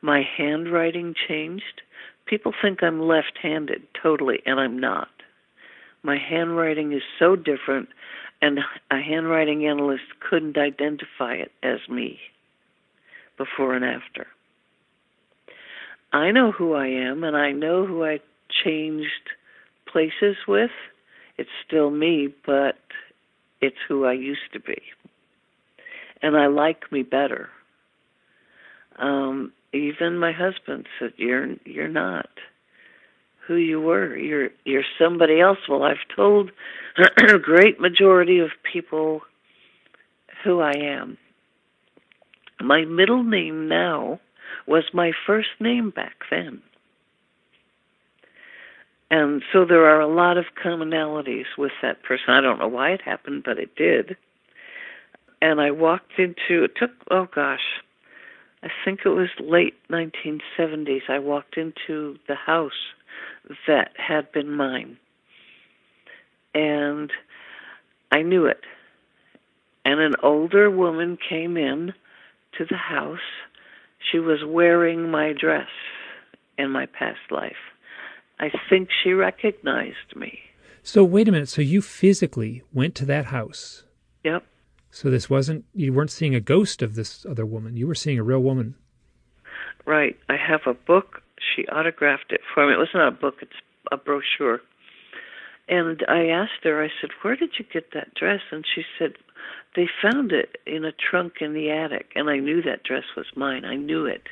[0.00, 1.82] My handwriting changed.
[2.26, 5.08] People think I'm left handed totally, and I'm not.
[6.02, 7.88] My handwriting is so different,
[8.40, 8.58] and
[8.90, 12.18] a handwriting analyst couldn't identify it as me
[13.38, 14.26] before and after.
[16.12, 18.20] I know who I am, and I know who I
[18.64, 19.30] changed
[19.90, 20.70] places with.
[21.38, 22.76] It's still me, but
[23.60, 24.80] it's who I used to be.
[26.20, 27.48] And I like me better.
[28.98, 32.28] Um, even my husband said, "You're you're not
[33.46, 34.16] who you were.
[34.16, 36.50] You're you're somebody else." Well, I've told
[37.18, 39.22] a great majority of people
[40.44, 41.18] who I am.
[42.60, 44.20] My middle name now
[44.66, 46.62] was my first name back then.
[49.10, 52.30] And so there are a lot of commonalities with that person.
[52.30, 54.16] I don't know why it happened, but it did.
[55.42, 57.60] And I walked into, it took, oh gosh,
[58.62, 61.08] I think it was late 1970s.
[61.08, 62.72] I walked into the house
[63.66, 64.98] that had been mine.
[66.54, 67.10] And
[68.12, 68.60] I knew it.
[69.84, 71.92] And an older woman came in
[72.58, 73.18] to the house.
[74.10, 75.68] She was wearing my dress
[76.56, 77.56] in my past life.
[78.38, 80.38] I think she recognized me.
[80.82, 81.48] So, wait a minute.
[81.48, 83.84] So, you physically went to that house?
[84.24, 84.44] Yep.
[84.92, 87.76] So this wasn't you weren't seeing a ghost of this other woman.
[87.76, 88.74] You were seeing a real woman.
[89.86, 90.16] Right.
[90.28, 91.22] I have a book.
[91.40, 92.74] She autographed it for me.
[92.74, 93.56] It wasn't a book, it's
[93.90, 94.60] a brochure.
[95.66, 98.40] And I asked her, I said, Where did you get that dress?
[98.50, 99.14] And she said,
[99.74, 102.12] They found it in a trunk in the attic.
[102.14, 103.64] And I knew that dress was mine.
[103.64, 104.28] I knew it.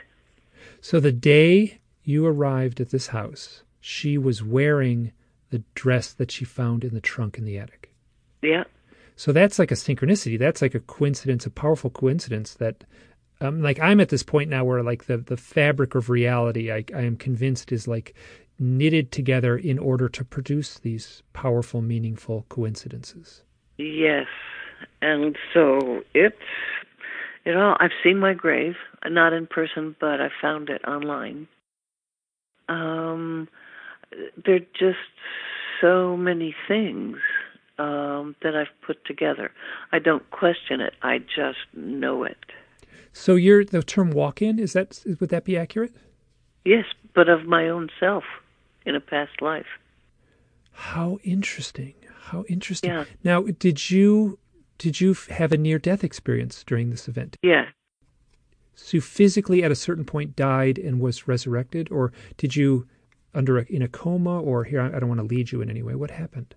[0.82, 5.12] So the day you arrived at this house, she was wearing
[5.48, 7.90] the dress that she found in the trunk in the attic.
[8.42, 8.64] Yeah.
[9.20, 10.38] So that's like a synchronicity.
[10.38, 12.84] That's like a coincidence, a powerful coincidence that
[13.42, 16.86] um, like I'm at this point now where like the the fabric of reality I,
[16.96, 18.14] I am convinced is like
[18.58, 23.44] knitted together in order to produce these powerful, meaningful coincidences.
[23.76, 24.26] Yes,
[25.02, 26.36] and so it's
[27.44, 31.46] you know I've seen my grave, not in person, but I found it online.
[32.70, 33.48] Um,
[34.46, 34.96] there are just
[35.78, 37.18] so many things
[37.80, 39.50] um, that I've put together.
[39.90, 40.94] I don't question it.
[41.02, 42.36] I just know it.
[43.12, 45.94] So you're the term walk-in is that would that be accurate?
[46.64, 48.24] Yes, but of my own self
[48.84, 49.66] in a past life.
[50.72, 51.94] How interesting.
[52.24, 52.90] How interesting.
[52.90, 53.04] Yeah.
[53.24, 54.38] Now, did you
[54.78, 57.36] did you have a near death experience during this event?
[57.42, 57.66] Yeah.
[58.74, 62.86] So you physically at a certain point died and was resurrected or did you
[63.34, 65.82] under a, in a coma or here I don't want to lead you in any
[65.82, 65.94] way.
[65.94, 66.54] What happened?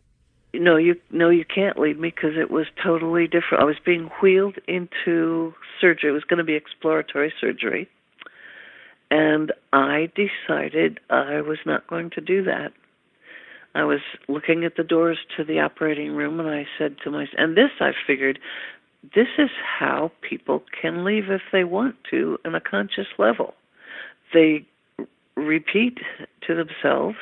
[0.54, 3.62] No, you no, you can't leave me because it was totally different.
[3.62, 6.10] I was being wheeled into surgery.
[6.10, 7.90] It was going to be exploratory surgery,
[9.10, 12.72] and I decided I was not going to do that.
[13.76, 17.34] I was looking at the doors to the operating room, and I said to myself,
[17.38, 18.38] and this I figured,
[19.16, 19.50] this is
[19.80, 23.56] how people can leave if they want to on a conscious level.
[24.32, 24.68] They
[25.36, 25.98] repeat
[26.48, 27.18] to themselves.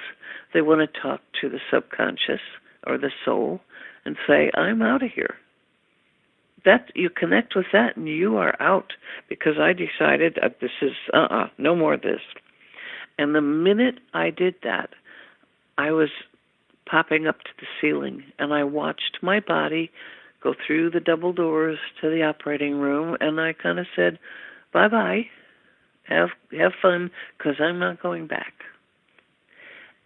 [0.54, 2.42] They want to talk to the subconscious
[2.88, 3.62] or the soul
[4.06, 5.36] and say, I'm out of here.
[6.66, 8.94] That you connect with that and you are out
[9.28, 12.22] because I decided uh, this is uh uh-uh, uh no more of this.
[13.18, 14.92] And the minute I did that,
[15.78, 16.10] I was
[16.86, 19.90] popping up to the ceiling and I watched my body
[20.44, 24.20] go through the double doors to the operating room and I kind of said,
[24.72, 25.28] "Bye bye.
[26.04, 26.30] Have
[26.60, 27.10] have fun
[27.40, 28.54] cuz I'm not going back."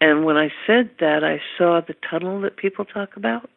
[0.02, 3.50] And when I said that, I saw the tunnel that people talk about,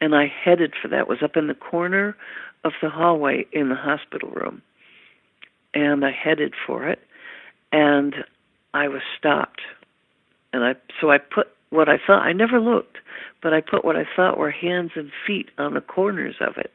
[0.00, 1.00] and I headed for that.
[1.00, 2.16] It was up in the corner
[2.64, 4.62] of the hallway in the hospital room.
[5.74, 7.00] and I headed for it,
[7.72, 8.14] and
[8.74, 9.62] I was stopped,
[10.52, 12.98] and I so I put what I thought I never looked,
[13.42, 16.72] but I put what I thought were hands and feet on the corners of it,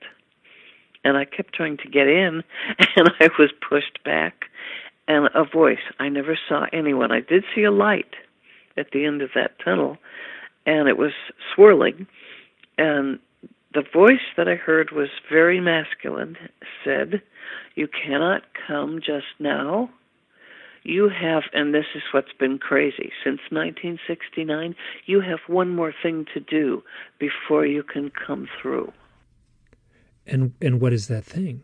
[1.04, 2.44] and I kept trying to get in,
[2.96, 4.46] and I was pushed back,
[5.08, 5.86] and a voice.
[6.00, 7.12] I never saw anyone.
[7.12, 8.16] I did see a light
[8.78, 9.98] at the end of that tunnel,
[10.66, 11.12] and it was
[11.54, 12.08] swirling,
[12.78, 13.20] and
[13.74, 16.38] the voice that I heard was very masculine.
[16.84, 17.22] Said,
[17.76, 19.90] "You cannot come just now."
[20.84, 24.74] You have, and this is what's been crazy since 1969,
[25.06, 26.82] you have one more thing to do
[27.20, 28.94] before you can come through.
[30.26, 31.64] And and what is that thing?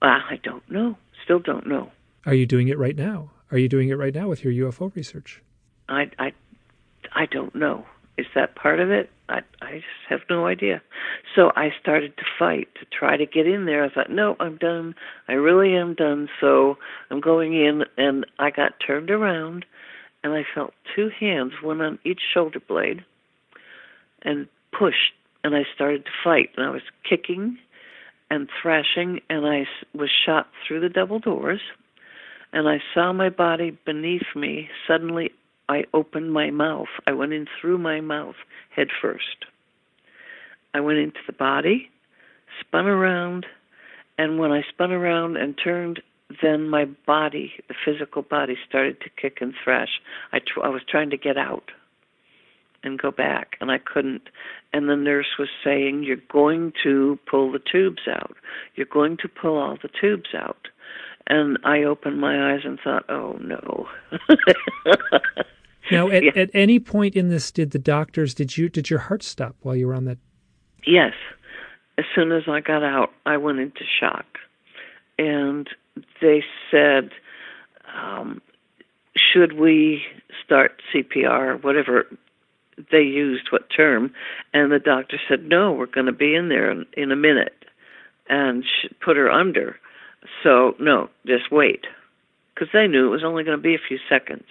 [0.00, 0.96] Uh, I don't know.
[1.24, 1.90] Still don't know.
[2.26, 3.30] Are you doing it right now?
[3.50, 5.42] Are you doing it right now with your UFO research?
[5.88, 6.32] I I
[7.14, 7.84] I don't know.
[8.16, 9.10] Is that part of it?
[9.28, 10.82] I I just have no idea.
[11.34, 13.84] So I started to fight to try to get in there.
[13.84, 14.94] I thought, no, I'm done.
[15.28, 16.28] I really am done.
[16.40, 16.76] So
[17.10, 19.64] I'm going in, and I got turned around,
[20.22, 23.04] and I felt two hands, one on each shoulder blade,
[24.22, 24.46] and
[24.78, 25.12] pushed,
[25.42, 27.58] and I started to fight, and I was kicking
[28.30, 31.60] and thrashing, and I was shot through the double doors,
[32.52, 35.30] and I saw my body beneath me suddenly
[35.68, 36.88] I opened my mouth.
[37.06, 38.36] I went in through my mouth
[38.74, 39.46] head first.
[40.74, 41.88] I went into the body,
[42.60, 43.46] spun around,
[44.18, 46.00] and when I spun around and turned,
[46.42, 50.00] then my body, the physical body, started to kick and thrash.
[50.32, 51.70] I, tr- I was trying to get out
[52.82, 54.28] and go back, and I couldn't.
[54.72, 58.36] And the nurse was saying, You're going to pull the tubes out.
[58.74, 60.68] You're going to pull all the tubes out.
[61.26, 63.88] And I opened my eyes and thought, Oh no.
[65.90, 66.32] Now, at, yeah.
[66.34, 69.76] at any point in this, did the doctors did you did your heart stop while
[69.76, 70.18] you were on that?
[70.86, 71.12] Yes.
[71.98, 74.26] As soon as I got out, I went into shock,
[75.18, 75.68] and
[76.20, 77.10] they said,
[77.96, 78.40] um,
[79.16, 80.02] "Should we
[80.44, 81.62] start CPR?
[81.62, 82.06] Whatever
[82.90, 84.12] they used, what term?"
[84.52, 87.64] And the doctor said, "No, we're going to be in there in, in a minute,
[88.28, 88.64] and
[89.04, 89.76] put her under."
[90.42, 91.86] So no, just wait,
[92.54, 94.44] because they knew it was only going to be a few seconds.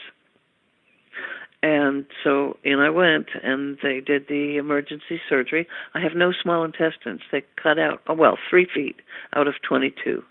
[1.63, 5.65] And so in I went, and they did the emergency surgery.
[5.93, 7.21] I have no small intestines.
[7.31, 8.97] They cut out, oh, well, three feet
[9.33, 10.21] out of 22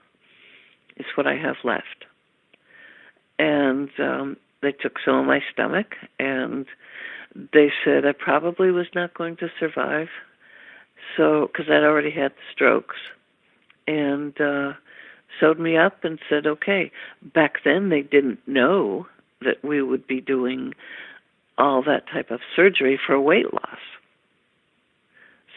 [0.98, 2.04] is what I have left.
[3.38, 6.66] And um, they took some of my stomach, and
[7.34, 10.08] they said I probably was not going to survive.
[11.16, 12.96] So, because I'd already had the strokes,
[13.86, 14.72] and uh,
[15.38, 16.90] sewed me up and said, okay.
[17.22, 19.06] Back then, they didn't know
[19.40, 20.72] that we would be doing
[21.58, 23.78] all that type of surgery for weight loss.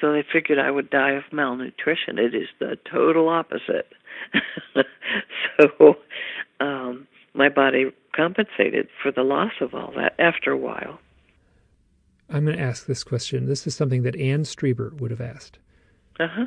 [0.02, 2.20] So they figured I would die of malnutrition.
[2.20, 3.94] It is the total opposite.
[5.60, 5.96] so
[6.60, 11.00] um, my body compensated for the loss of all that after a while.
[12.30, 13.46] I'm going to ask this question.
[13.46, 15.60] This is something that Anne Strieber would have asked.
[16.20, 16.46] Uh huh.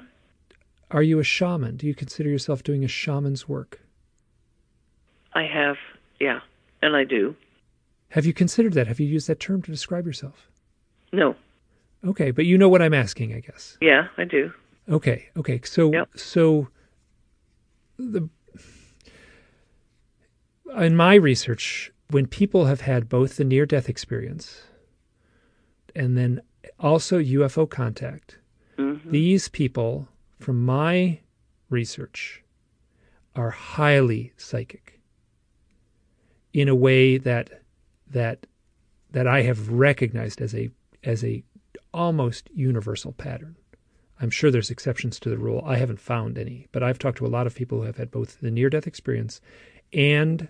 [0.91, 1.77] Are you a shaman?
[1.77, 3.81] Do you consider yourself doing a shaman's work?
[5.35, 5.77] I have,
[6.19, 6.41] yeah,
[6.83, 7.37] and I do.
[8.11, 8.87] Have you considered that?
[8.87, 10.51] Have you used that term to describe yourself?
[11.13, 11.37] No.
[12.05, 13.77] Okay, but you know what I'm asking, I guess.
[13.81, 14.53] Yeah, I do.
[14.89, 15.61] Okay, okay.
[15.65, 16.09] So yep.
[16.17, 16.69] so
[17.99, 18.29] the
[20.77, 24.63] in my research, when people have had both the near death experience
[25.95, 26.41] and then
[26.79, 28.39] also UFO contact,
[28.79, 29.11] mm-hmm.
[29.11, 30.09] these people,
[30.39, 31.21] from my
[31.69, 32.43] research,
[33.35, 35.01] are highly psychic
[36.53, 37.63] in a way that
[38.11, 38.47] that
[39.11, 40.71] that I have recognized as a
[41.05, 41.43] as a
[41.93, 43.57] almost universal pattern.
[44.21, 45.63] I'm sure there's exceptions to the rule.
[45.65, 48.11] I haven't found any, but I've talked to a lot of people who have had
[48.11, 49.41] both the near death experience
[49.93, 50.49] and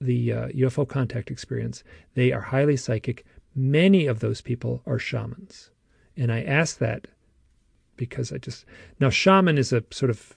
[0.00, 1.82] the uh, UFO contact experience.
[2.14, 3.24] They are highly psychic.
[3.54, 5.70] Many of those people are shamans.
[6.16, 7.08] And I ask that
[8.00, 8.64] because I just
[8.98, 10.34] now shaman is a sort of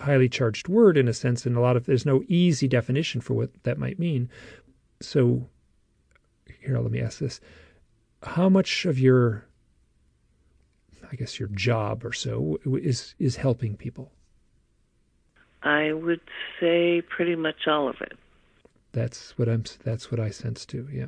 [0.00, 3.34] highly charged word in a sense and a lot of there's no easy definition for
[3.34, 4.30] what that might mean.
[5.02, 5.46] So
[6.60, 7.40] here, let me ask this.
[8.22, 9.44] How much of your,
[11.12, 14.10] I guess, your job or so is, is helping people?
[15.62, 16.22] I would
[16.58, 18.14] say pretty much all of it.
[18.92, 19.64] That's what I'm.
[19.82, 20.88] That's what I sense too.
[20.92, 21.06] Yeah,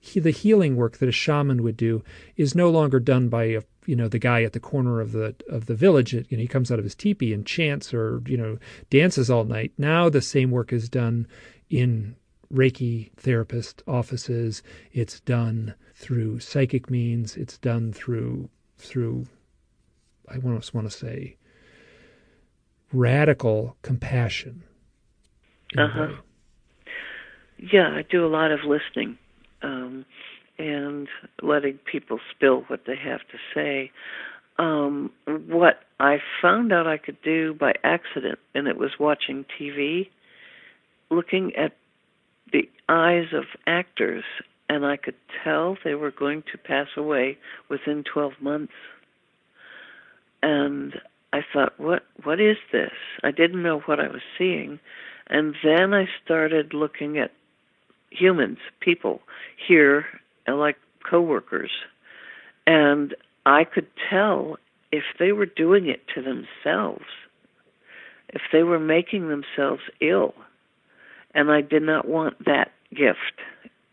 [0.00, 2.02] he, the healing work that a shaman would do
[2.36, 5.34] is no longer done by a, you know the guy at the corner of the
[5.48, 6.12] of the village.
[6.12, 8.58] You know, he comes out of his teepee and chants or you know
[8.90, 9.72] dances all night.
[9.78, 11.26] Now the same work is done
[11.70, 12.16] in
[12.52, 14.62] Reiki therapist offices.
[14.92, 17.36] It's done through psychic means.
[17.36, 19.26] It's done through through
[20.28, 21.36] I almost want to say
[22.92, 24.62] radical compassion.
[25.76, 26.08] Uh-huh.
[27.58, 29.18] Yeah, I do a lot of listening
[29.62, 30.04] um,
[30.62, 31.08] and
[31.42, 33.90] letting people spill what they have to say.
[34.58, 40.08] Um, what I found out I could do by accident, and it was watching TV,
[41.10, 41.72] looking at
[42.52, 44.22] the eyes of actors,
[44.68, 47.38] and I could tell they were going to pass away
[47.68, 48.72] within 12 months.
[50.44, 50.94] And
[51.32, 52.92] I thought, what what is this?
[53.24, 54.78] I didn't know what I was seeing,
[55.26, 57.32] and then I started looking at
[58.10, 59.22] humans, people
[59.66, 60.04] here,
[60.48, 60.76] like
[61.08, 61.70] coworkers,
[62.66, 63.14] and
[63.46, 64.56] I could tell
[64.90, 67.04] if they were doing it to themselves,
[68.28, 70.34] if they were making themselves ill,
[71.34, 73.40] and I did not want that gift.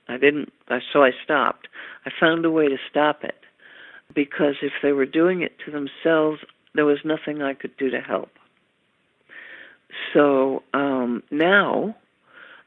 [0.07, 0.51] I didn't,
[0.91, 1.67] so I stopped.
[2.05, 3.35] I found a way to stop it
[4.13, 6.39] because if they were doing it to themselves,
[6.73, 8.31] there was nothing I could do to help.
[10.13, 11.95] So um, now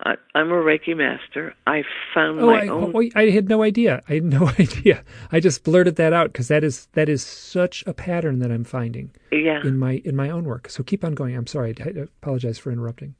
[0.05, 1.55] I, am a Reiki master.
[1.66, 1.82] I
[2.14, 2.92] found oh, my I, own.
[2.94, 4.03] Oh, I had no idea.
[4.09, 5.05] I had no idea.
[5.30, 8.64] I just blurted that out because that is that is such a pattern that I'm
[8.64, 9.11] finding.
[9.30, 9.61] Yeah.
[9.62, 10.68] In my in my own work.
[10.68, 11.36] So keep on going.
[11.36, 11.74] I'm sorry.
[11.80, 13.14] I apologize for interrupting.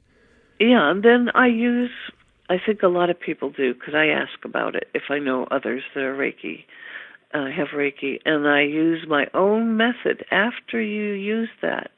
[0.59, 1.91] Yeah, and then I use.
[2.49, 5.47] I think a lot of people do because I ask about it if I know
[5.51, 6.65] others that are Reiki,
[7.33, 10.25] uh, have Reiki, and I use my own method.
[10.31, 11.91] After you use that,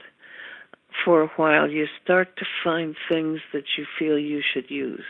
[1.05, 5.05] for a while, you start to find things that you feel you should use.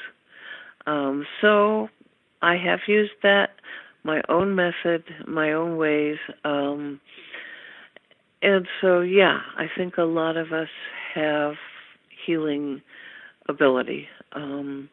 [0.87, 1.89] Um, so
[2.43, 3.51] I have used that,
[4.03, 6.19] my own method, my own ways.
[6.45, 7.01] Um,
[8.43, 10.69] and so, yeah, I think a lot of us
[11.15, 11.55] have
[12.27, 12.83] healing
[13.49, 14.09] ability.
[14.33, 14.89] Um,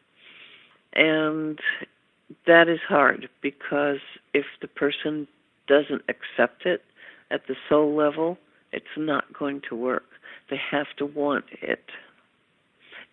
[0.94, 1.58] and
[2.46, 3.98] that is hard because
[4.32, 5.26] if the person
[5.66, 6.82] doesn't accept it
[7.30, 8.38] at the soul level,
[8.72, 10.04] it's not going to work.
[10.52, 11.82] They have to want it.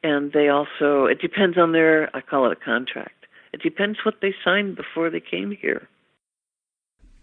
[0.03, 3.27] And they also, it depends on their, I call it a contract.
[3.53, 5.87] It depends what they signed before they came here.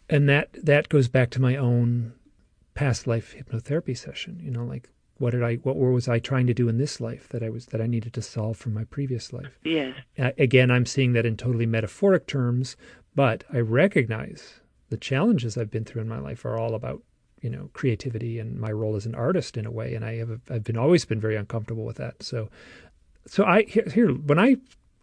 [0.08, 2.14] And that that goes back to my own
[2.72, 4.40] past life hypnotherapy session.
[4.42, 4.88] You know, like
[5.18, 7.66] what did I, what was I trying to do in this life that I was
[7.66, 9.58] that I needed to solve from my previous life?
[9.64, 9.94] Yes.
[10.18, 12.74] Uh, again, I'm seeing that in totally metaphoric terms,
[13.14, 17.02] but I recognize the challenges I've been through in my life are all about
[17.46, 20.40] you know creativity and my role as an artist in a way and i have
[20.50, 22.20] i've been always been very uncomfortable with that.
[22.20, 22.48] So
[23.24, 24.56] so i here, here when i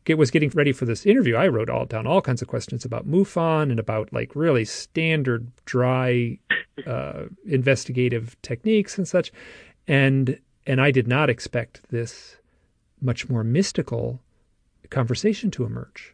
[0.03, 2.83] get, was getting ready for this interview i wrote all down all kinds of questions
[2.83, 6.37] about mufon and about like really standard dry
[6.85, 9.31] uh, investigative techniques and such.
[9.87, 10.37] And
[10.67, 12.37] and i did not expect this
[12.99, 14.19] much more mystical
[14.89, 16.13] conversation to emerge.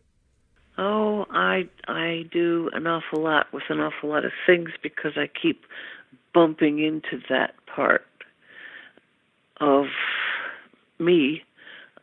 [0.77, 5.27] Oh, I I do an awful lot with an awful lot of things because I
[5.27, 5.65] keep
[6.33, 8.05] bumping into that part
[9.59, 9.85] of
[10.99, 11.43] me,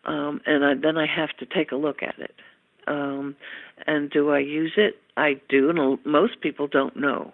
[0.04, 2.34] um, and I, then I have to take a look at it.
[2.86, 3.36] Um,
[3.86, 4.96] and do I use it?
[5.16, 7.32] I do, and most people don't know.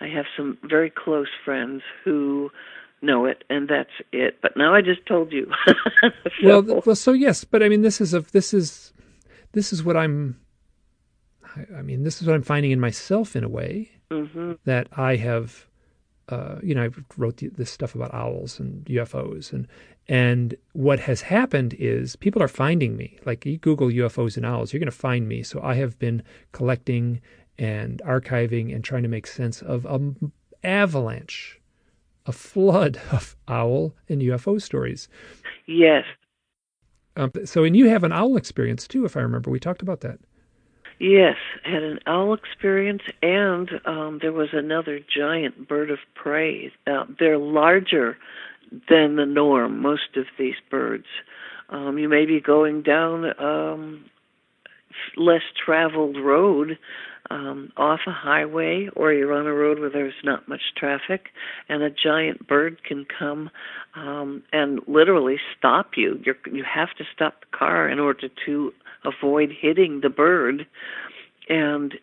[0.00, 2.50] I have some very close friends who
[3.02, 4.38] know it, and that's it.
[4.42, 5.50] But now I just told you.
[5.66, 6.62] so.
[6.62, 8.92] Well, well, so yes, but I mean, this is a this is
[9.52, 10.40] this is what I'm.
[11.56, 14.52] I, I mean, this is what I'm finding in myself in a way mm-hmm.
[14.64, 15.66] that I have
[16.32, 19.68] uh, you know, I wrote the, this stuff about owls and UFOs, and
[20.08, 23.18] and what has happened is people are finding me.
[23.26, 25.42] Like you Google UFOs and owls, you're going to find me.
[25.42, 26.22] So I have been
[26.52, 27.20] collecting
[27.58, 30.32] and archiving and trying to make sense of an
[30.64, 31.60] avalanche,
[32.24, 35.08] a flood of owl and UFO stories.
[35.66, 36.04] Yes.
[37.14, 39.50] Um, so, and you have an owl experience too, if I remember.
[39.50, 40.18] We talked about that.
[41.02, 41.34] Yes,
[41.64, 46.70] had an owl experience, and um, there was another giant bird of prey.
[46.86, 48.16] Uh, they're larger
[48.88, 49.82] than the norm.
[49.82, 51.06] Most of these birds,
[51.70, 54.04] um, you may be going down um,
[55.16, 56.78] less traveled road
[57.30, 61.30] um, off a highway, or you're on a road where there's not much traffic,
[61.68, 63.50] and a giant bird can come
[63.96, 66.20] um, and literally stop you.
[66.24, 68.72] You're, you have to stop the car in order to
[69.04, 70.66] avoid hitting the bird
[71.48, 71.94] and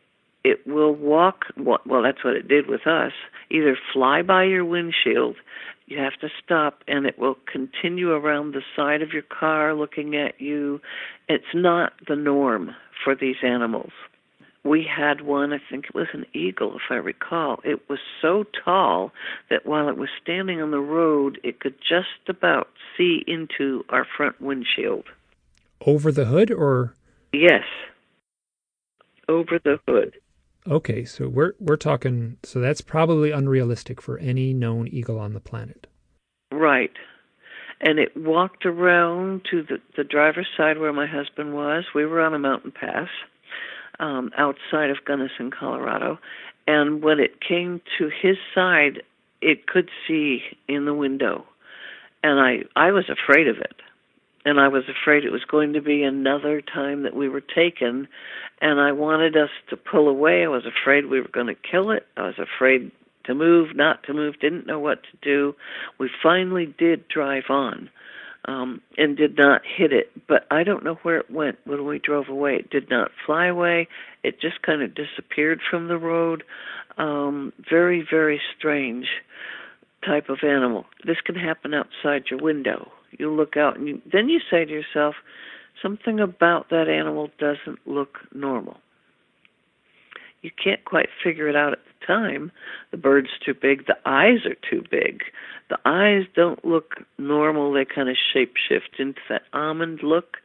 [0.43, 3.11] it will walk well that's what it did with us
[3.49, 5.35] either fly by your windshield
[5.89, 10.15] you have to stop and it will continue around the side of your car looking
[10.15, 10.79] at you.
[11.27, 13.91] It's not the norm for these animals.
[14.63, 17.59] We had one i think it was an eagle if i recall.
[17.63, 19.11] It was so tall
[19.49, 24.05] that while it was standing on the road it could just about see into our
[24.05, 25.05] front windshield
[25.85, 26.95] over the hood or
[27.31, 27.63] Yes.
[29.27, 30.15] Over the hood.
[30.67, 35.39] Okay, so we're we're talking so that's probably unrealistic for any known eagle on the
[35.39, 35.87] planet.
[36.51, 36.91] Right.
[37.81, 41.85] and it walked around to the the driver's side where my husband was.
[41.95, 43.07] We were on a mountain pass
[43.99, 46.19] um, outside of Gunnison, Colorado,
[46.67, 49.03] and when it came to his side,
[49.41, 51.45] it could see in the window,
[52.23, 53.75] and I I was afraid of it,
[54.45, 58.07] and I was afraid it was going to be another time that we were taken,
[58.61, 60.43] and I wanted us to pull away.
[60.43, 62.05] I was afraid we were going to kill it.
[62.17, 62.91] I was afraid
[63.25, 65.55] to move, not to move, didn't know what to do.
[65.99, 67.89] We finally did drive on
[68.45, 71.99] um, and did not hit it, but I don't know where it went when we
[71.99, 72.55] drove away.
[72.55, 73.87] It did not fly away,
[74.23, 76.43] it just kind of disappeared from the road.
[76.97, 79.07] Um, very, very strange
[80.05, 80.85] type of animal.
[81.05, 82.91] This can happen outside your window.
[83.11, 85.15] You look out and you, then you say to yourself,
[85.81, 88.77] something about that animal doesn't look normal.
[90.41, 92.51] You can't quite figure it out at the time.
[92.91, 95.23] The bird's too big, the eyes are too big.
[95.69, 100.37] The eyes don't look normal, they kind of shapeshift into that almond look,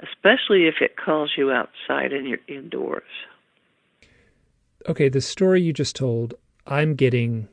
[0.00, 3.02] especially if it calls you outside and you're indoors.
[4.88, 6.34] Okay, the story you just told,
[6.66, 7.48] I'm getting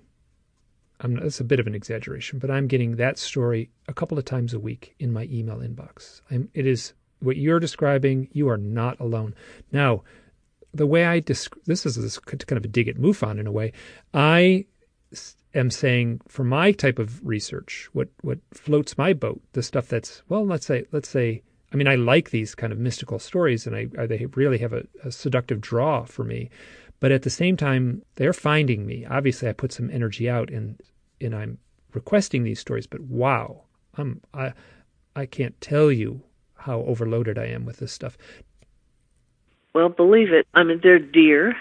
[1.04, 4.26] I'm, it's a bit of an exaggeration, but I'm getting that story a couple of
[4.26, 6.22] times a week in my email inbox.
[6.32, 8.30] I'm, it is what you're describing.
[8.32, 9.36] You are not alone.
[9.72, 10.04] Now,
[10.74, 13.52] the way I describe this is this kind of a dig at MUFON in a
[13.52, 13.74] way.
[14.14, 14.66] I
[15.54, 20.24] am saying for my type of research, what what floats my boat, the stuff that's
[20.30, 21.44] well, let's say let's say.
[21.72, 24.74] I mean, I like these kind of mystical stories, and I, I they really have
[24.74, 26.52] a, a seductive draw for me.
[27.00, 29.06] But at the same time, they're finding me.
[29.06, 30.80] Obviously, I put some energy out, and
[31.22, 31.58] and I'm
[31.94, 32.88] requesting these stories.
[32.88, 33.64] But wow,
[33.96, 34.54] I'm I
[35.16, 36.22] I can't tell you
[36.56, 38.18] how overloaded I am with this stuff.
[39.74, 40.48] Well, believe it.
[40.54, 41.56] I mean, they're deer.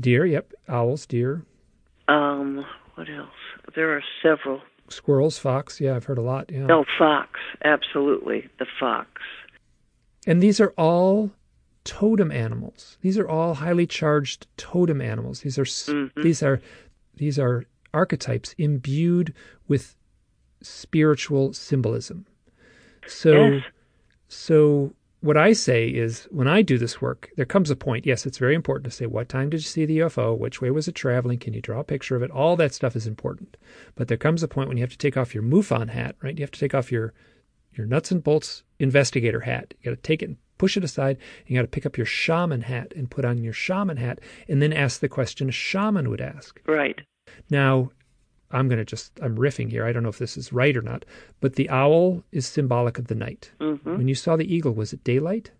[0.00, 0.52] Deer, yep.
[0.68, 1.44] Owls, deer.
[2.08, 2.64] Um,
[2.94, 3.28] what else?
[3.74, 4.60] There are several.
[4.88, 5.80] Squirrels, fox.
[5.80, 6.50] Yeah, I've heard a lot.
[6.50, 6.66] Yeah.
[6.66, 7.40] No, fox.
[7.64, 9.08] Absolutely, the fox.
[10.26, 11.30] And these are all
[11.84, 12.98] totem animals.
[13.00, 15.40] These are all highly charged totem animals.
[15.40, 16.22] These are mm-hmm.
[16.22, 16.60] these are
[17.16, 17.64] these are
[17.94, 19.34] archetypes imbued
[19.68, 19.96] with
[20.60, 22.26] spiritual symbolism.
[23.06, 23.64] So yes.
[24.28, 28.06] so what I say is when I do this work, there comes a point.
[28.06, 30.36] Yes, it's very important to say what time did you see the UFO?
[30.36, 31.38] Which way was it traveling?
[31.38, 32.30] Can you draw a picture of it?
[32.30, 33.56] All that stuff is important.
[33.94, 36.36] But there comes a point when you have to take off your MUFON hat, right?
[36.36, 37.14] You have to take off your
[37.74, 39.74] your nuts and bolts investigator hat.
[39.80, 41.18] You got to take it and push it aside.
[41.46, 44.60] You got to pick up your shaman hat and put on your shaman hat, and
[44.60, 46.60] then ask the question a shaman would ask.
[46.66, 47.00] Right.
[47.50, 47.90] Now,
[48.50, 49.86] I'm going to just, I'm riffing here.
[49.86, 51.04] I don't know if this is right or not,
[51.40, 53.50] but the owl is symbolic of the night.
[53.60, 53.96] Mm-hmm.
[53.96, 55.50] When you saw the eagle, was it daylight?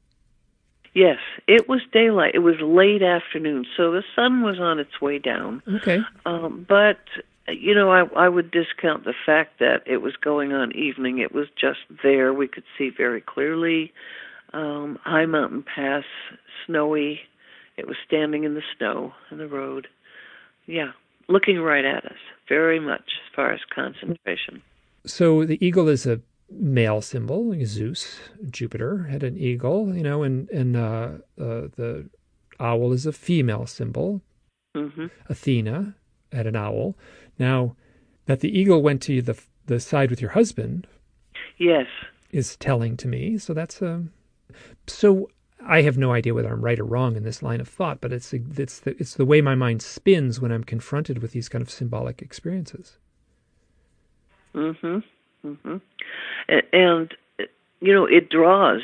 [0.95, 1.19] Yes,
[1.49, 2.35] it was daylight.
[2.35, 5.63] It was late afternoon, so the sun was on its way down.
[5.77, 6.01] Okay.
[6.27, 6.99] Um, but
[7.49, 11.19] you know, I I would discount the fact that it was going on evening.
[11.19, 12.35] It was just there.
[12.35, 13.93] We could see very clearly.
[14.53, 16.05] Um, high mountain pass,
[16.67, 17.21] snowy.
[17.79, 19.89] It was standing in the snow in the road.
[20.67, 20.93] Yeah,
[21.33, 22.19] looking right at us,
[22.49, 24.63] very much as far as concentration.
[25.07, 26.21] So the eagle is a
[26.51, 27.55] male symbol.
[27.65, 28.19] Zeus,
[28.51, 31.09] Jupiter had an eagle, you know, and and uh,
[31.41, 32.09] uh, the
[32.61, 34.23] owl is a female symbol.
[34.77, 35.07] Mm-hmm.
[35.29, 35.95] Athena
[36.33, 36.97] had an owl.
[37.39, 37.77] Now,
[38.27, 40.87] that the eagle went to the the side with your husband,
[41.59, 41.87] yes,
[42.31, 43.39] is telling to me.
[43.39, 43.95] So that's a.
[43.95, 44.13] Um,
[44.87, 45.31] so
[45.67, 48.13] I have no idea whether I'm right or wrong in this line of thought, but
[48.13, 51.63] it's it's the, it's the way my mind spins when I'm confronted with these kind
[51.63, 52.99] of symbolic experiences.
[54.55, 55.03] Mhm.
[55.45, 55.81] Mhm.
[56.73, 57.15] And
[57.81, 58.83] you know, it draws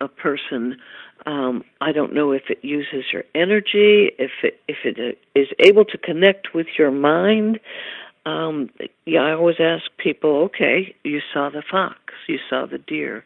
[0.00, 0.80] a person.
[1.26, 5.84] Um, I don't know if it uses your energy, if it if it is able
[5.86, 7.60] to connect with your mind.
[8.26, 8.70] Um,
[9.06, 13.24] yeah, I always ask people, okay, you saw the fox, you saw the deer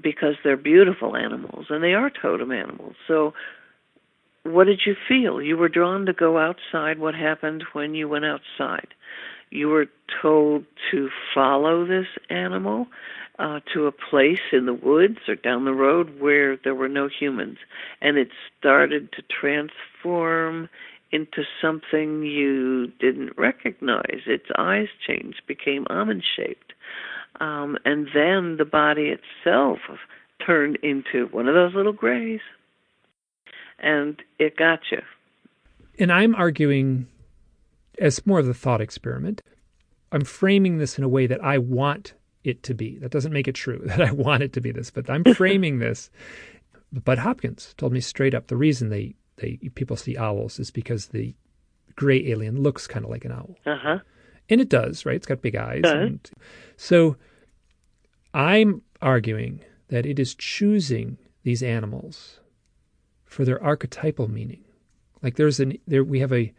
[0.00, 2.94] because they're beautiful animals and they are totem animals.
[3.06, 3.34] So,
[4.44, 5.40] what did you feel?
[5.40, 6.98] You were drawn to go outside.
[6.98, 8.88] What happened when you went outside?
[9.50, 9.86] You were
[10.20, 12.88] told to follow this animal
[13.38, 17.08] uh, to a place in the woods or down the road where there were no
[17.08, 17.58] humans,
[18.00, 18.28] and it
[18.58, 20.68] started to transform
[21.10, 24.22] into something you didn't recognize.
[24.26, 26.74] Its eyes changed, became almond shaped
[27.40, 29.78] um, and then the body itself
[30.44, 32.40] turned into one of those little grays,
[33.78, 35.00] and it got you.
[35.98, 37.06] And I'm arguing,
[37.98, 39.42] as more of the thought experiment,
[40.12, 42.98] I'm framing this in a way that I want it to be.
[42.98, 45.78] That doesn't make it true that I want it to be this, but I'm framing
[45.78, 46.10] this.
[46.92, 51.08] Bud Hopkins told me straight up the reason they, they people see owls is because
[51.08, 51.34] the
[51.96, 53.56] gray alien looks kind of like an owl.
[53.66, 53.98] Uh huh
[54.48, 55.16] and it does, right?
[55.16, 55.82] It's got big eyes.
[55.84, 56.30] And
[56.76, 57.16] so
[58.32, 62.40] I'm arguing that it is choosing these animals
[63.24, 64.64] for their archetypal meaning.
[65.22, 66.52] Like there's an there we have a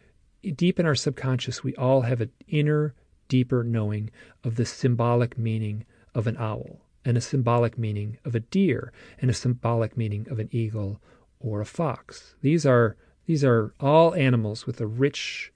[0.54, 2.94] deep in our subconscious we all have an inner
[3.28, 4.10] deeper knowing
[4.44, 5.84] of the symbolic meaning
[6.14, 10.38] of an owl and a symbolic meaning of a deer and a symbolic meaning of
[10.38, 11.00] an eagle
[11.40, 12.34] or a fox.
[12.42, 15.52] These are these are all animals with a rich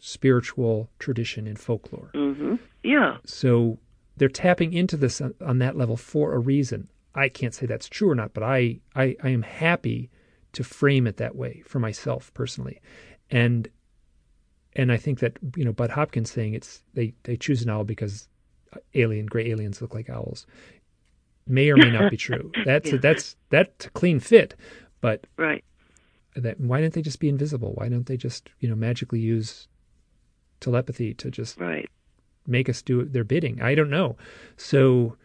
[0.00, 2.10] spiritual tradition in folklore.
[2.14, 2.56] Mm-hmm.
[2.82, 3.18] Yeah.
[3.24, 3.78] So
[4.16, 6.88] they're tapping into this on, on, that level for a reason.
[7.14, 10.10] I can't say that's true or not, but I, I, I am happy
[10.52, 12.80] to frame it that way for myself personally.
[13.30, 13.68] And
[14.74, 17.84] and I think that you know Bud Hopkins saying it's they they choose an owl
[17.84, 18.28] because
[18.94, 20.46] alien gray aliens look like owls
[21.46, 22.50] may or may not be true.
[22.64, 22.98] That's yeah.
[22.98, 24.54] that's that's a clean fit,
[25.00, 25.64] but right.
[26.34, 27.72] That why didn't they just be invisible?
[27.74, 29.68] Why don't they just you know magically use
[30.60, 31.88] telepathy to just right.
[32.46, 33.60] make us do their bidding?
[33.60, 34.16] I don't know.
[34.56, 35.16] So,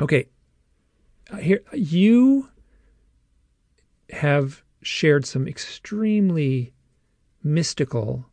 [0.00, 0.26] okay,
[1.32, 2.48] uh, here you
[4.10, 6.72] have shared some extremely
[7.42, 8.26] mystical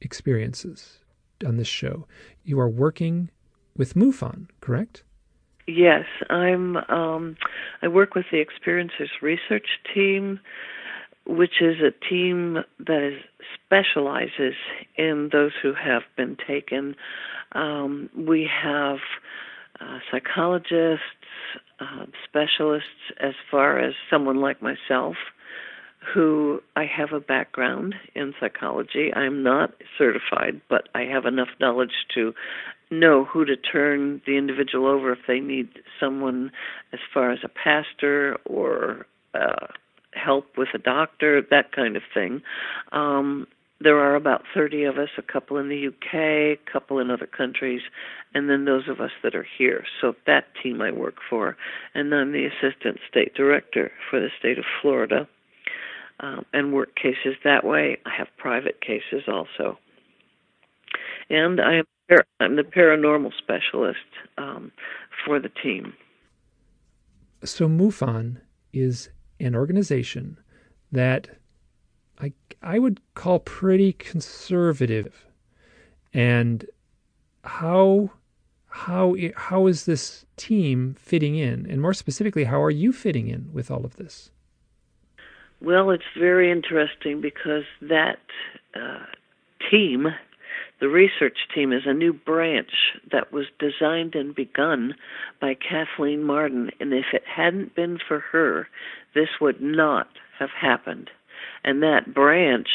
[0.00, 0.98] experiences
[1.44, 2.06] on this show.
[2.44, 3.30] You are working
[3.76, 5.02] with MUFON, correct?
[5.66, 6.76] Yes, I'm.
[6.88, 7.36] Um,
[7.80, 10.38] I work with the Experiencers Research Team,
[11.26, 13.22] which is a team that is,
[13.64, 14.54] specializes
[14.96, 16.94] in those who have been taken.
[17.52, 18.98] Um, we have
[19.80, 21.02] uh, psychologists,
[21.80, 22.88] uh, specialists,
[23.20, 25.16] as far as someone like myself,
[26.14, 29.12] who I have a background in psychology.
[29.14, 32.34] I'm not certified, but I have enough knowledge to
[32.90, 35.68] know who to turn the individual over if they need
[35.98, 36.52] someone
[36.92, 39.66] as far as a pastor or uh,
[40.14, 42.42] help with a doctor, that kind of thing.
[42.92, 43.46] Um,
[43.80, 47.26] there are about 30 of us, a couple in the UK, a couple in other
[47.26, 47.82] countries,
[48.32, 49.84] and then those of us that are here.
[50.00, 51.56] So that team I work for.
[51.94, 55.28] And I'm the assistant state director for the state of Florida
[56.20, 57.98] um, and work cases that way.
[58.06, 59.78] I have private cases also.
[61.28, 61.84] And I am
[62.38, 63.98] I'm the paranormal specialist
[64.36, 64.72] um,
[65.24, 65.94] for the team.
[67.44, 68.40] So MUFON
[68.72, 69.08] is
[69.40, 70.38] an organization
[70.92, 71.28] that
[72.20, 72.32] I
[72.62, 75.26] I would call pretty conservative.
[76.12, 76.66] And
[77.42, 78.10] how
[78.68, 81.66] how how is this team fitting in?
[81.68, 84.30] And more specifically, how are you fitting in with all of this?
[85.60, 88.18] Well, it's very interesting because that
[88.74, 89.04] uh,
[89.70, 90.08] team
[90.80, 92.72] the research team is a new branch
[93.10, 94.94] that was designed and begun
[95.40, 98.68] by Kathleen Marden, and if it hadn't been for her,
[99.14, 100.08] this would not
[100.38, 101.10] have happened.
[101.64, 102.68] And that branch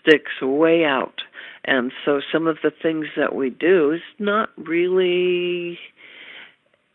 [0.00, 1.22] sticks way out.
[1.64, 5.78] And so some of the things that we do is not really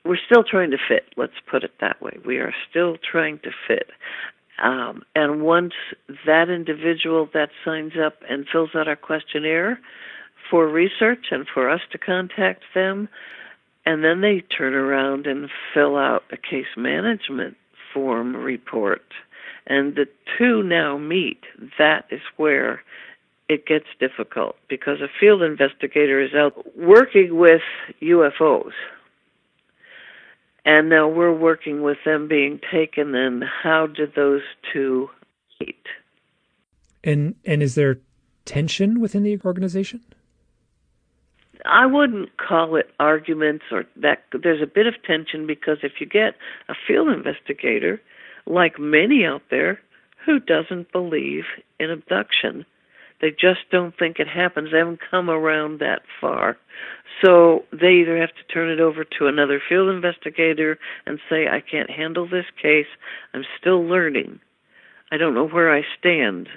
[0.04, 2.20] we're still trying to fit, let's put it that way.
[2.24, 3.90] We are still trying to fit.
[4.64, 5.74] Um, and once
[6.28, 9.80] that individual that signs up and fills out our questionnaire,
[10.50, 13.10] for research and for us to contact them.
[13.86, 17.56] And then they turn around and fill out a case management
[17.96, 19.02] form report.
[19.66, 20.08] And the
[20.38, 21.42] two now meet.
[21.80, 22.84] That is where
[23.48, 27.62] it gets difficult because a field investigator is out working with
[28.02, 28.74] UFOs.
[30.66, 34.42] And now we're working with them being taken, and how do those
[34.74, 35.12] two
[35.60, 35.86] meet?
[37.04, 38.00] And and is there
[38.46, 40.02] tension within the organization?
[41.68, 46.06] I wouldn't call it arguments or that there's a bit of tension because if you
[46.06, 46.36] get
[46.70, 48.02] a field investigator,
[48.46, 49.80] like many out there,
[50.26, 51.44] who doesn't believe
[51.80, 52.66] in abduction,
[53.22, 54.72] they just don't think it happens.
[54.72, 56.58] They haven't come around that far.
[57.24, 61.62] So they either have to turn it over to another field investigator and say, I
[61.62, 62.88] can't handle this case.
[63.34, 64.40] I'm still learning.
[65.12, 66.50] I don't know where I stand.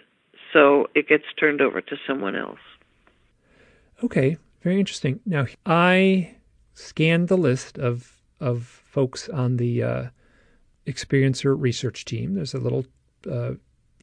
[0.53, 2.59] So it gets turned over to someone else.
[4.03, 4.37] Okay.
[4.69, 5.21] Very interesting.
[5.25, 6.35] Now, I
[6.75, 10.05] scanned the list of of folks on the uh,
[10.87, 12.35] experiencer research team.
[12.35, 12.85] There's a little
[13.27, 13.53] uh,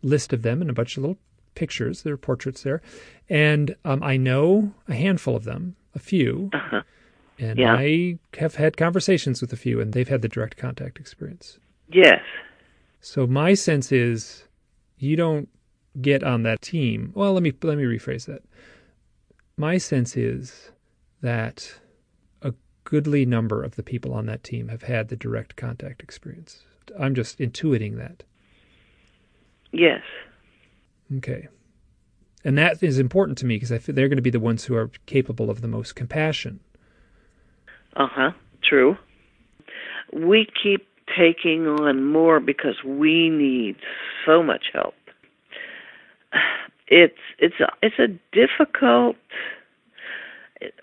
[0.01, 1.19] list of them and a bunch of little
[1.53, 2.01] pictures.
[2.01, 2.81] There are portraits there,
[3.29, 6.81] and um, I know a handful of them, a few, uh-huh.
[7.37, 7.75] and yeah.
[7.75, 11.59] I have had conversations with a few, and they've had the direct contact experience.
[11.89, 12.21] Yes.
[13.01, 14.45] So my sense is,
[14.97, 15.47] you don't
[16.01, 17.11] get on that team.
[17.13, 18.41] Well, let me let me rephrase that
[19.57, 20.71] my sense is
[21.21, 21.79] that
[22.41, 22.53] a
[22.83, 26.63] goodly number of the people on that team have had the direct contact experience.
[26.99, 28.23] I'm just intuiting that.
[29.71, 30.01] Yes.
[31.17, 31.47] Okay.
[32.43, 34.65] And that is important to me because I feel they're going to be the ones
[34.65, 36.59] who are capable of the most compassion.
[37.95, 38.31] Uh huh.
[38.63, 38.97] True.
[40.13, 40.87] we keep
[41.17, 43.75] taking on more because we need
[44.25, 44.95] so much help.
[46.87, 49.15] It's it's a, it's a difficult.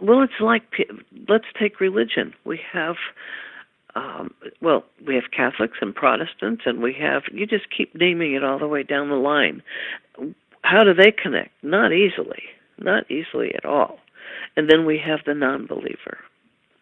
[0.01, 0.63] Well, it's like
[1.29, 2.35] let's take religion.
[2.45, 2.97] We have
[3.95, 8.43] um, well, we have Catholics and Protestants, and we have, you just keep naming it
[8.43, 9.63] all the way down the line.
[10.63, 11.51] How do they connect?
[11.63, 12.43] Not easily,
[12.79, 13.99] not easily at all.
[14.57, 16.19] And then we have the non believer.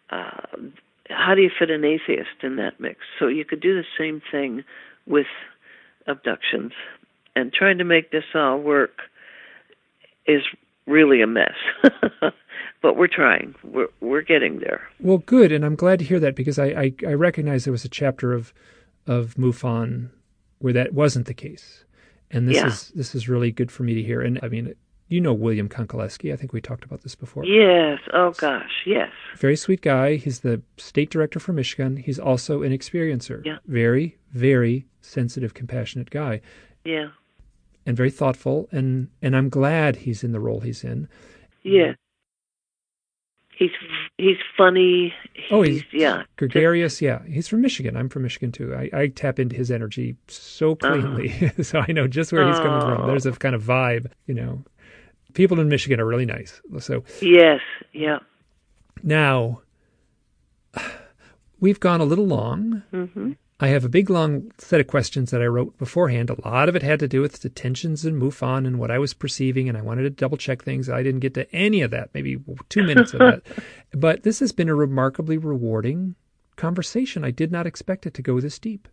[0.09, 0.69] Uh,
[1.09, 2.99] how do you fit an atheist in that mix?
[3.19, 4.63] So you could do the same thing
[5.05, 5.27] with
[6.07, 6.71] abductions.
[7.35, 9.01] And trying to make this all work
[10.31, 10.43] is
[10.87, 11.55] really a mess.
[12.81, 13.55] but we're trying.
[13.63, 14.81] We're we're getting there.
[14.99, 17.85] Well, good, and I'm glad to hear that because I I, I recognize there was
[17.85, 18.53] a chapter of
[19.07, 20.09] of MUFON
[20.59, 21.85] where that wasn't the case,
[22.29, 22.67] and this yeah.
[22.67, 24.21] is this is really good for me to hear.
[24.21, 24.73] And I mean,
[25.07, 26.33] you know William Konkolewski.
[26.33, 27.45] I think we talked about this before.
[27.45, 27.99] Yes.
[28.13, 28.83] Oh gosh.
[28.85, 29.11] Yes.
[29.37, 30.15] Very sweet guy.
[30.15, 31.97] He's the state director for Michigan.
[31.97, 33.45] He's also an experiencer.
[33.45, 33.57] Yeah.
[33.67, 36.41] Very very sensitive, compassionate guy.
[36.83, 37.09] Yeah.
[37.85, 41.07] And very thoughtful, and and I'm glad he's in the role he's in.
[41.63, 41.93] Yeah
[43.61, 43.71] he's
[44.17, 45.13] he's funny.
[45.51, 47.01] Oh, he's, he's yeah gregarious.
[47.01, 47.95] Yeah, he's from Michigan.
[47.95, 48.73] I'm from Michigan too.
[48.73, 50.91] I, I tap into his energy so uh-huh.
[50.91, 51.63] cleanly, uh-huh.
[51.63, 53.07] so I know just where he's coming from.
[53.07, 54.63] There's a kind of vibe, you know.
[55.33, 56.61] People in Michigan are really nice.
[56.79, 57.61] So yes,
[57.93, 58.19] yeah.
[59.03, 59.61] Now
[61.59, 62.83] we've gone a little long.
[62.91, 63.33] Mm-hmm.
[63.63, 66.31] I have a big long set of questions that I wrote beforehand.
[66.31, 69.13] A lot of it had to do with detentions and MUFON and what I was
[69.13, 70.89] perceiving, and I wanted to double check things.
[70.89, 72.39] I didn't get to any of that, maybe
[72.69, 73.43] two minutes of that.
[73.93, 76.15] But this has been a remarkably rewarding
[76.55, 77.23] conversation.
[77.23, 78.87] I did not expect it to go this deep.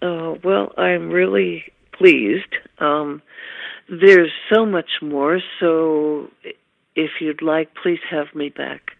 [0.00, 2.56] Oh, well, I'm really pleased.
[2.78, 3.22] Um,
[3.88, 6.28] there's so much more, so
[6.96, 8.92] if you'd like, please have me back.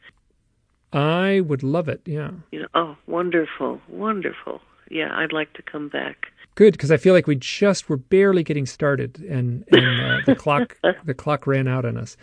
[0.92, 2.30] I would love it, yeah.
[2.52, 4.60] You know, oh, wonderful, wonderful
[4.92, 6.28] yeah, I'd like to come back.
[6.54, 10.34] Good, because I feel like we just were barely getting started, and, and uh, the
[10.34, 12.16] clock the clock ran out on us.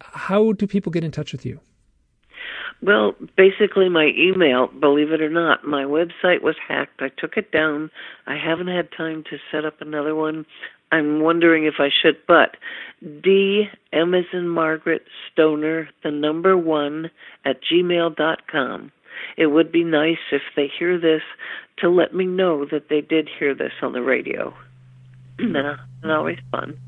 [0.00, 1.60] How do people get in touch with you?
[2.82, 7.00] Well, basically, my email, believe it or not, my website was hacked.
[7.00, 7.90] I took it down.
[8.26, 10.44] I haven't had time to set up another one.
[10.92, 12.56] I'm wondering if I should, but
[13.22, 15.02] D in Margaret
[15.32, 17.10] Stoner, the number one
[17.44, 18.92] at gmail dot com.
[19.36, 21.22] It would be nice if they hear this
[21.78, 24.54] to let me know that they did hear this on the radio.
[25.38, 26.78] That's always fun.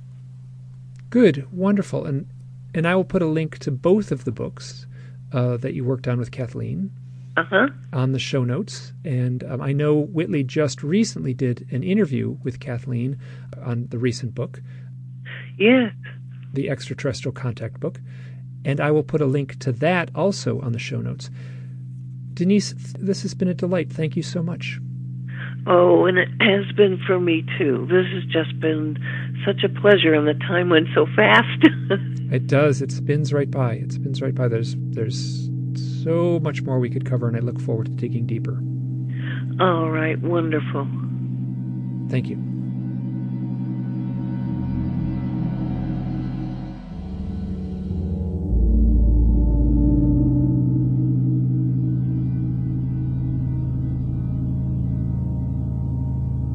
[1.10, 2.26] Good, wonderful, and
[2.74, 4.86] and I will put a link to both of the books
[5.32, 6.90] uh, that you worked on with Kathleen
[7.36, 7.68] uh-huh.
[7.92, 8.92] on the show notes.
[9.04, 13.18] And um, I know Whitley just recently did an interview with Kathleen
[13.64, 14.60] on the recent book.
[15.56, 15.92] Yes.
[16.52, 18.00] The extraterrestrial contact book.
[18.64, 21.30] And I will put a link to that also on the show notes.
[22.38, 23.92] Denise, this has been a delight.
[23.92, 24.78] Thank you so much.
[25.66, 27.84] Oh, and it has been for me too.
[27.90, 28.96] This has just been
[29.44, 31.64] such a pleasure, and the time went so fast.
[32.30, 32.80] it does.
[32.80, 33.72] It spins right by.
[33.72, 34.46] It spins right by.
[34.46, 35.50] There's there's
[36.04, 38.62] so much more we could cover, and I look forward to digging deeper.
[39.60, 40.86] All right, wonderful.
[42.08, 42.57] Thank you.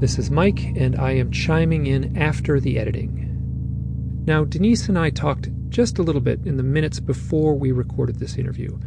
[0.03, 4.25] This is Mike, and I am chiming in after the editing.
[4.25, 8.19] Now, Denise and I talked just a little bit in the minutes before we recorded
[8.19, 8.77] this interview,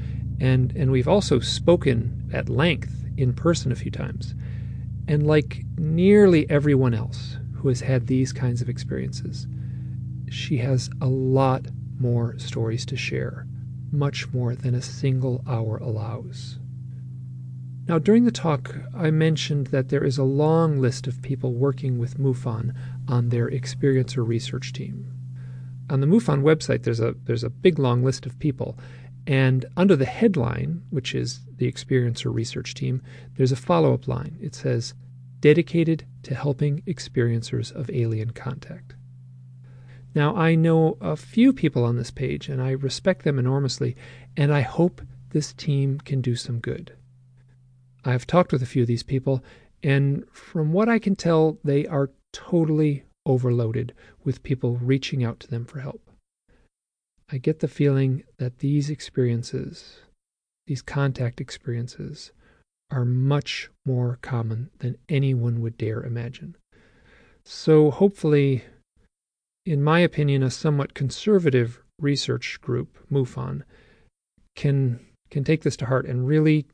[0.40, 4.34] and, and we've also spoken at length in person a few times.
[5.08, 9.46] And like nearly everyone else who has had these kinds of experiences,
[10.28, 11.64] she has a lot
[11.98, 13.46] more stories to share,
[13.90, 16.58] much more than a single hour allows.
[17.88, 21.98] Now, during the talk, I mentioned that there is a long list of people working
[21.98, 22.74] with MUFON
[23.06, 25.12] on their experiencer research team.
[25.88, 28.76] On the MUFON website, there's a, there's a big long list of people,
[29.24, 33.02] and under the headline, which is the experiencer research team,
[33.36, 34.36] there's a follow up line.
[34.40, 34.94] It says,
[35.38, 38.96] dedicated to helping experiencers of alien contact.
[40.12, 43.94] Now, I know a few people on this page, and I respect them enormously,
[44.36, 46.95] and I hope this team can do some good.
[48.06, 49.42] I've talked with a few of these people,
[49.82, 53.92] and from what I can tell, they are totally overloaded
[54.22, 56.08] with people reaching out to them for help.
[57.28, 59.98] I get the feeling that these experiences,
[60.68, 62.30] these contact experiences,
[62.92, 66.56] are much more common than anyone would dare imagine.
[67.44, 68.64] So, hopefully,
[69.64, 73.62] in my opinion, a somewhat conservative research group, MUFON,
[74.54, 76.66] can can take this to heart and really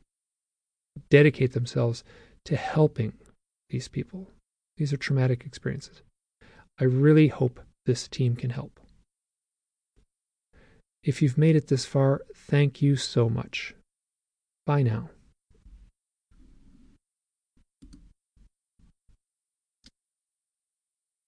[1.09, 2.03] dedicate themselves
[2.45, 3.13] to helping
[3.69, 4.27] these people.
[4.77, 6.01] These are traumatic experiences.
[6.79, 8.79] I really hope this team can help.
[11.03, 13.75] If you've made it this far, thank you so much.
[14.65, 15.09] Bye now.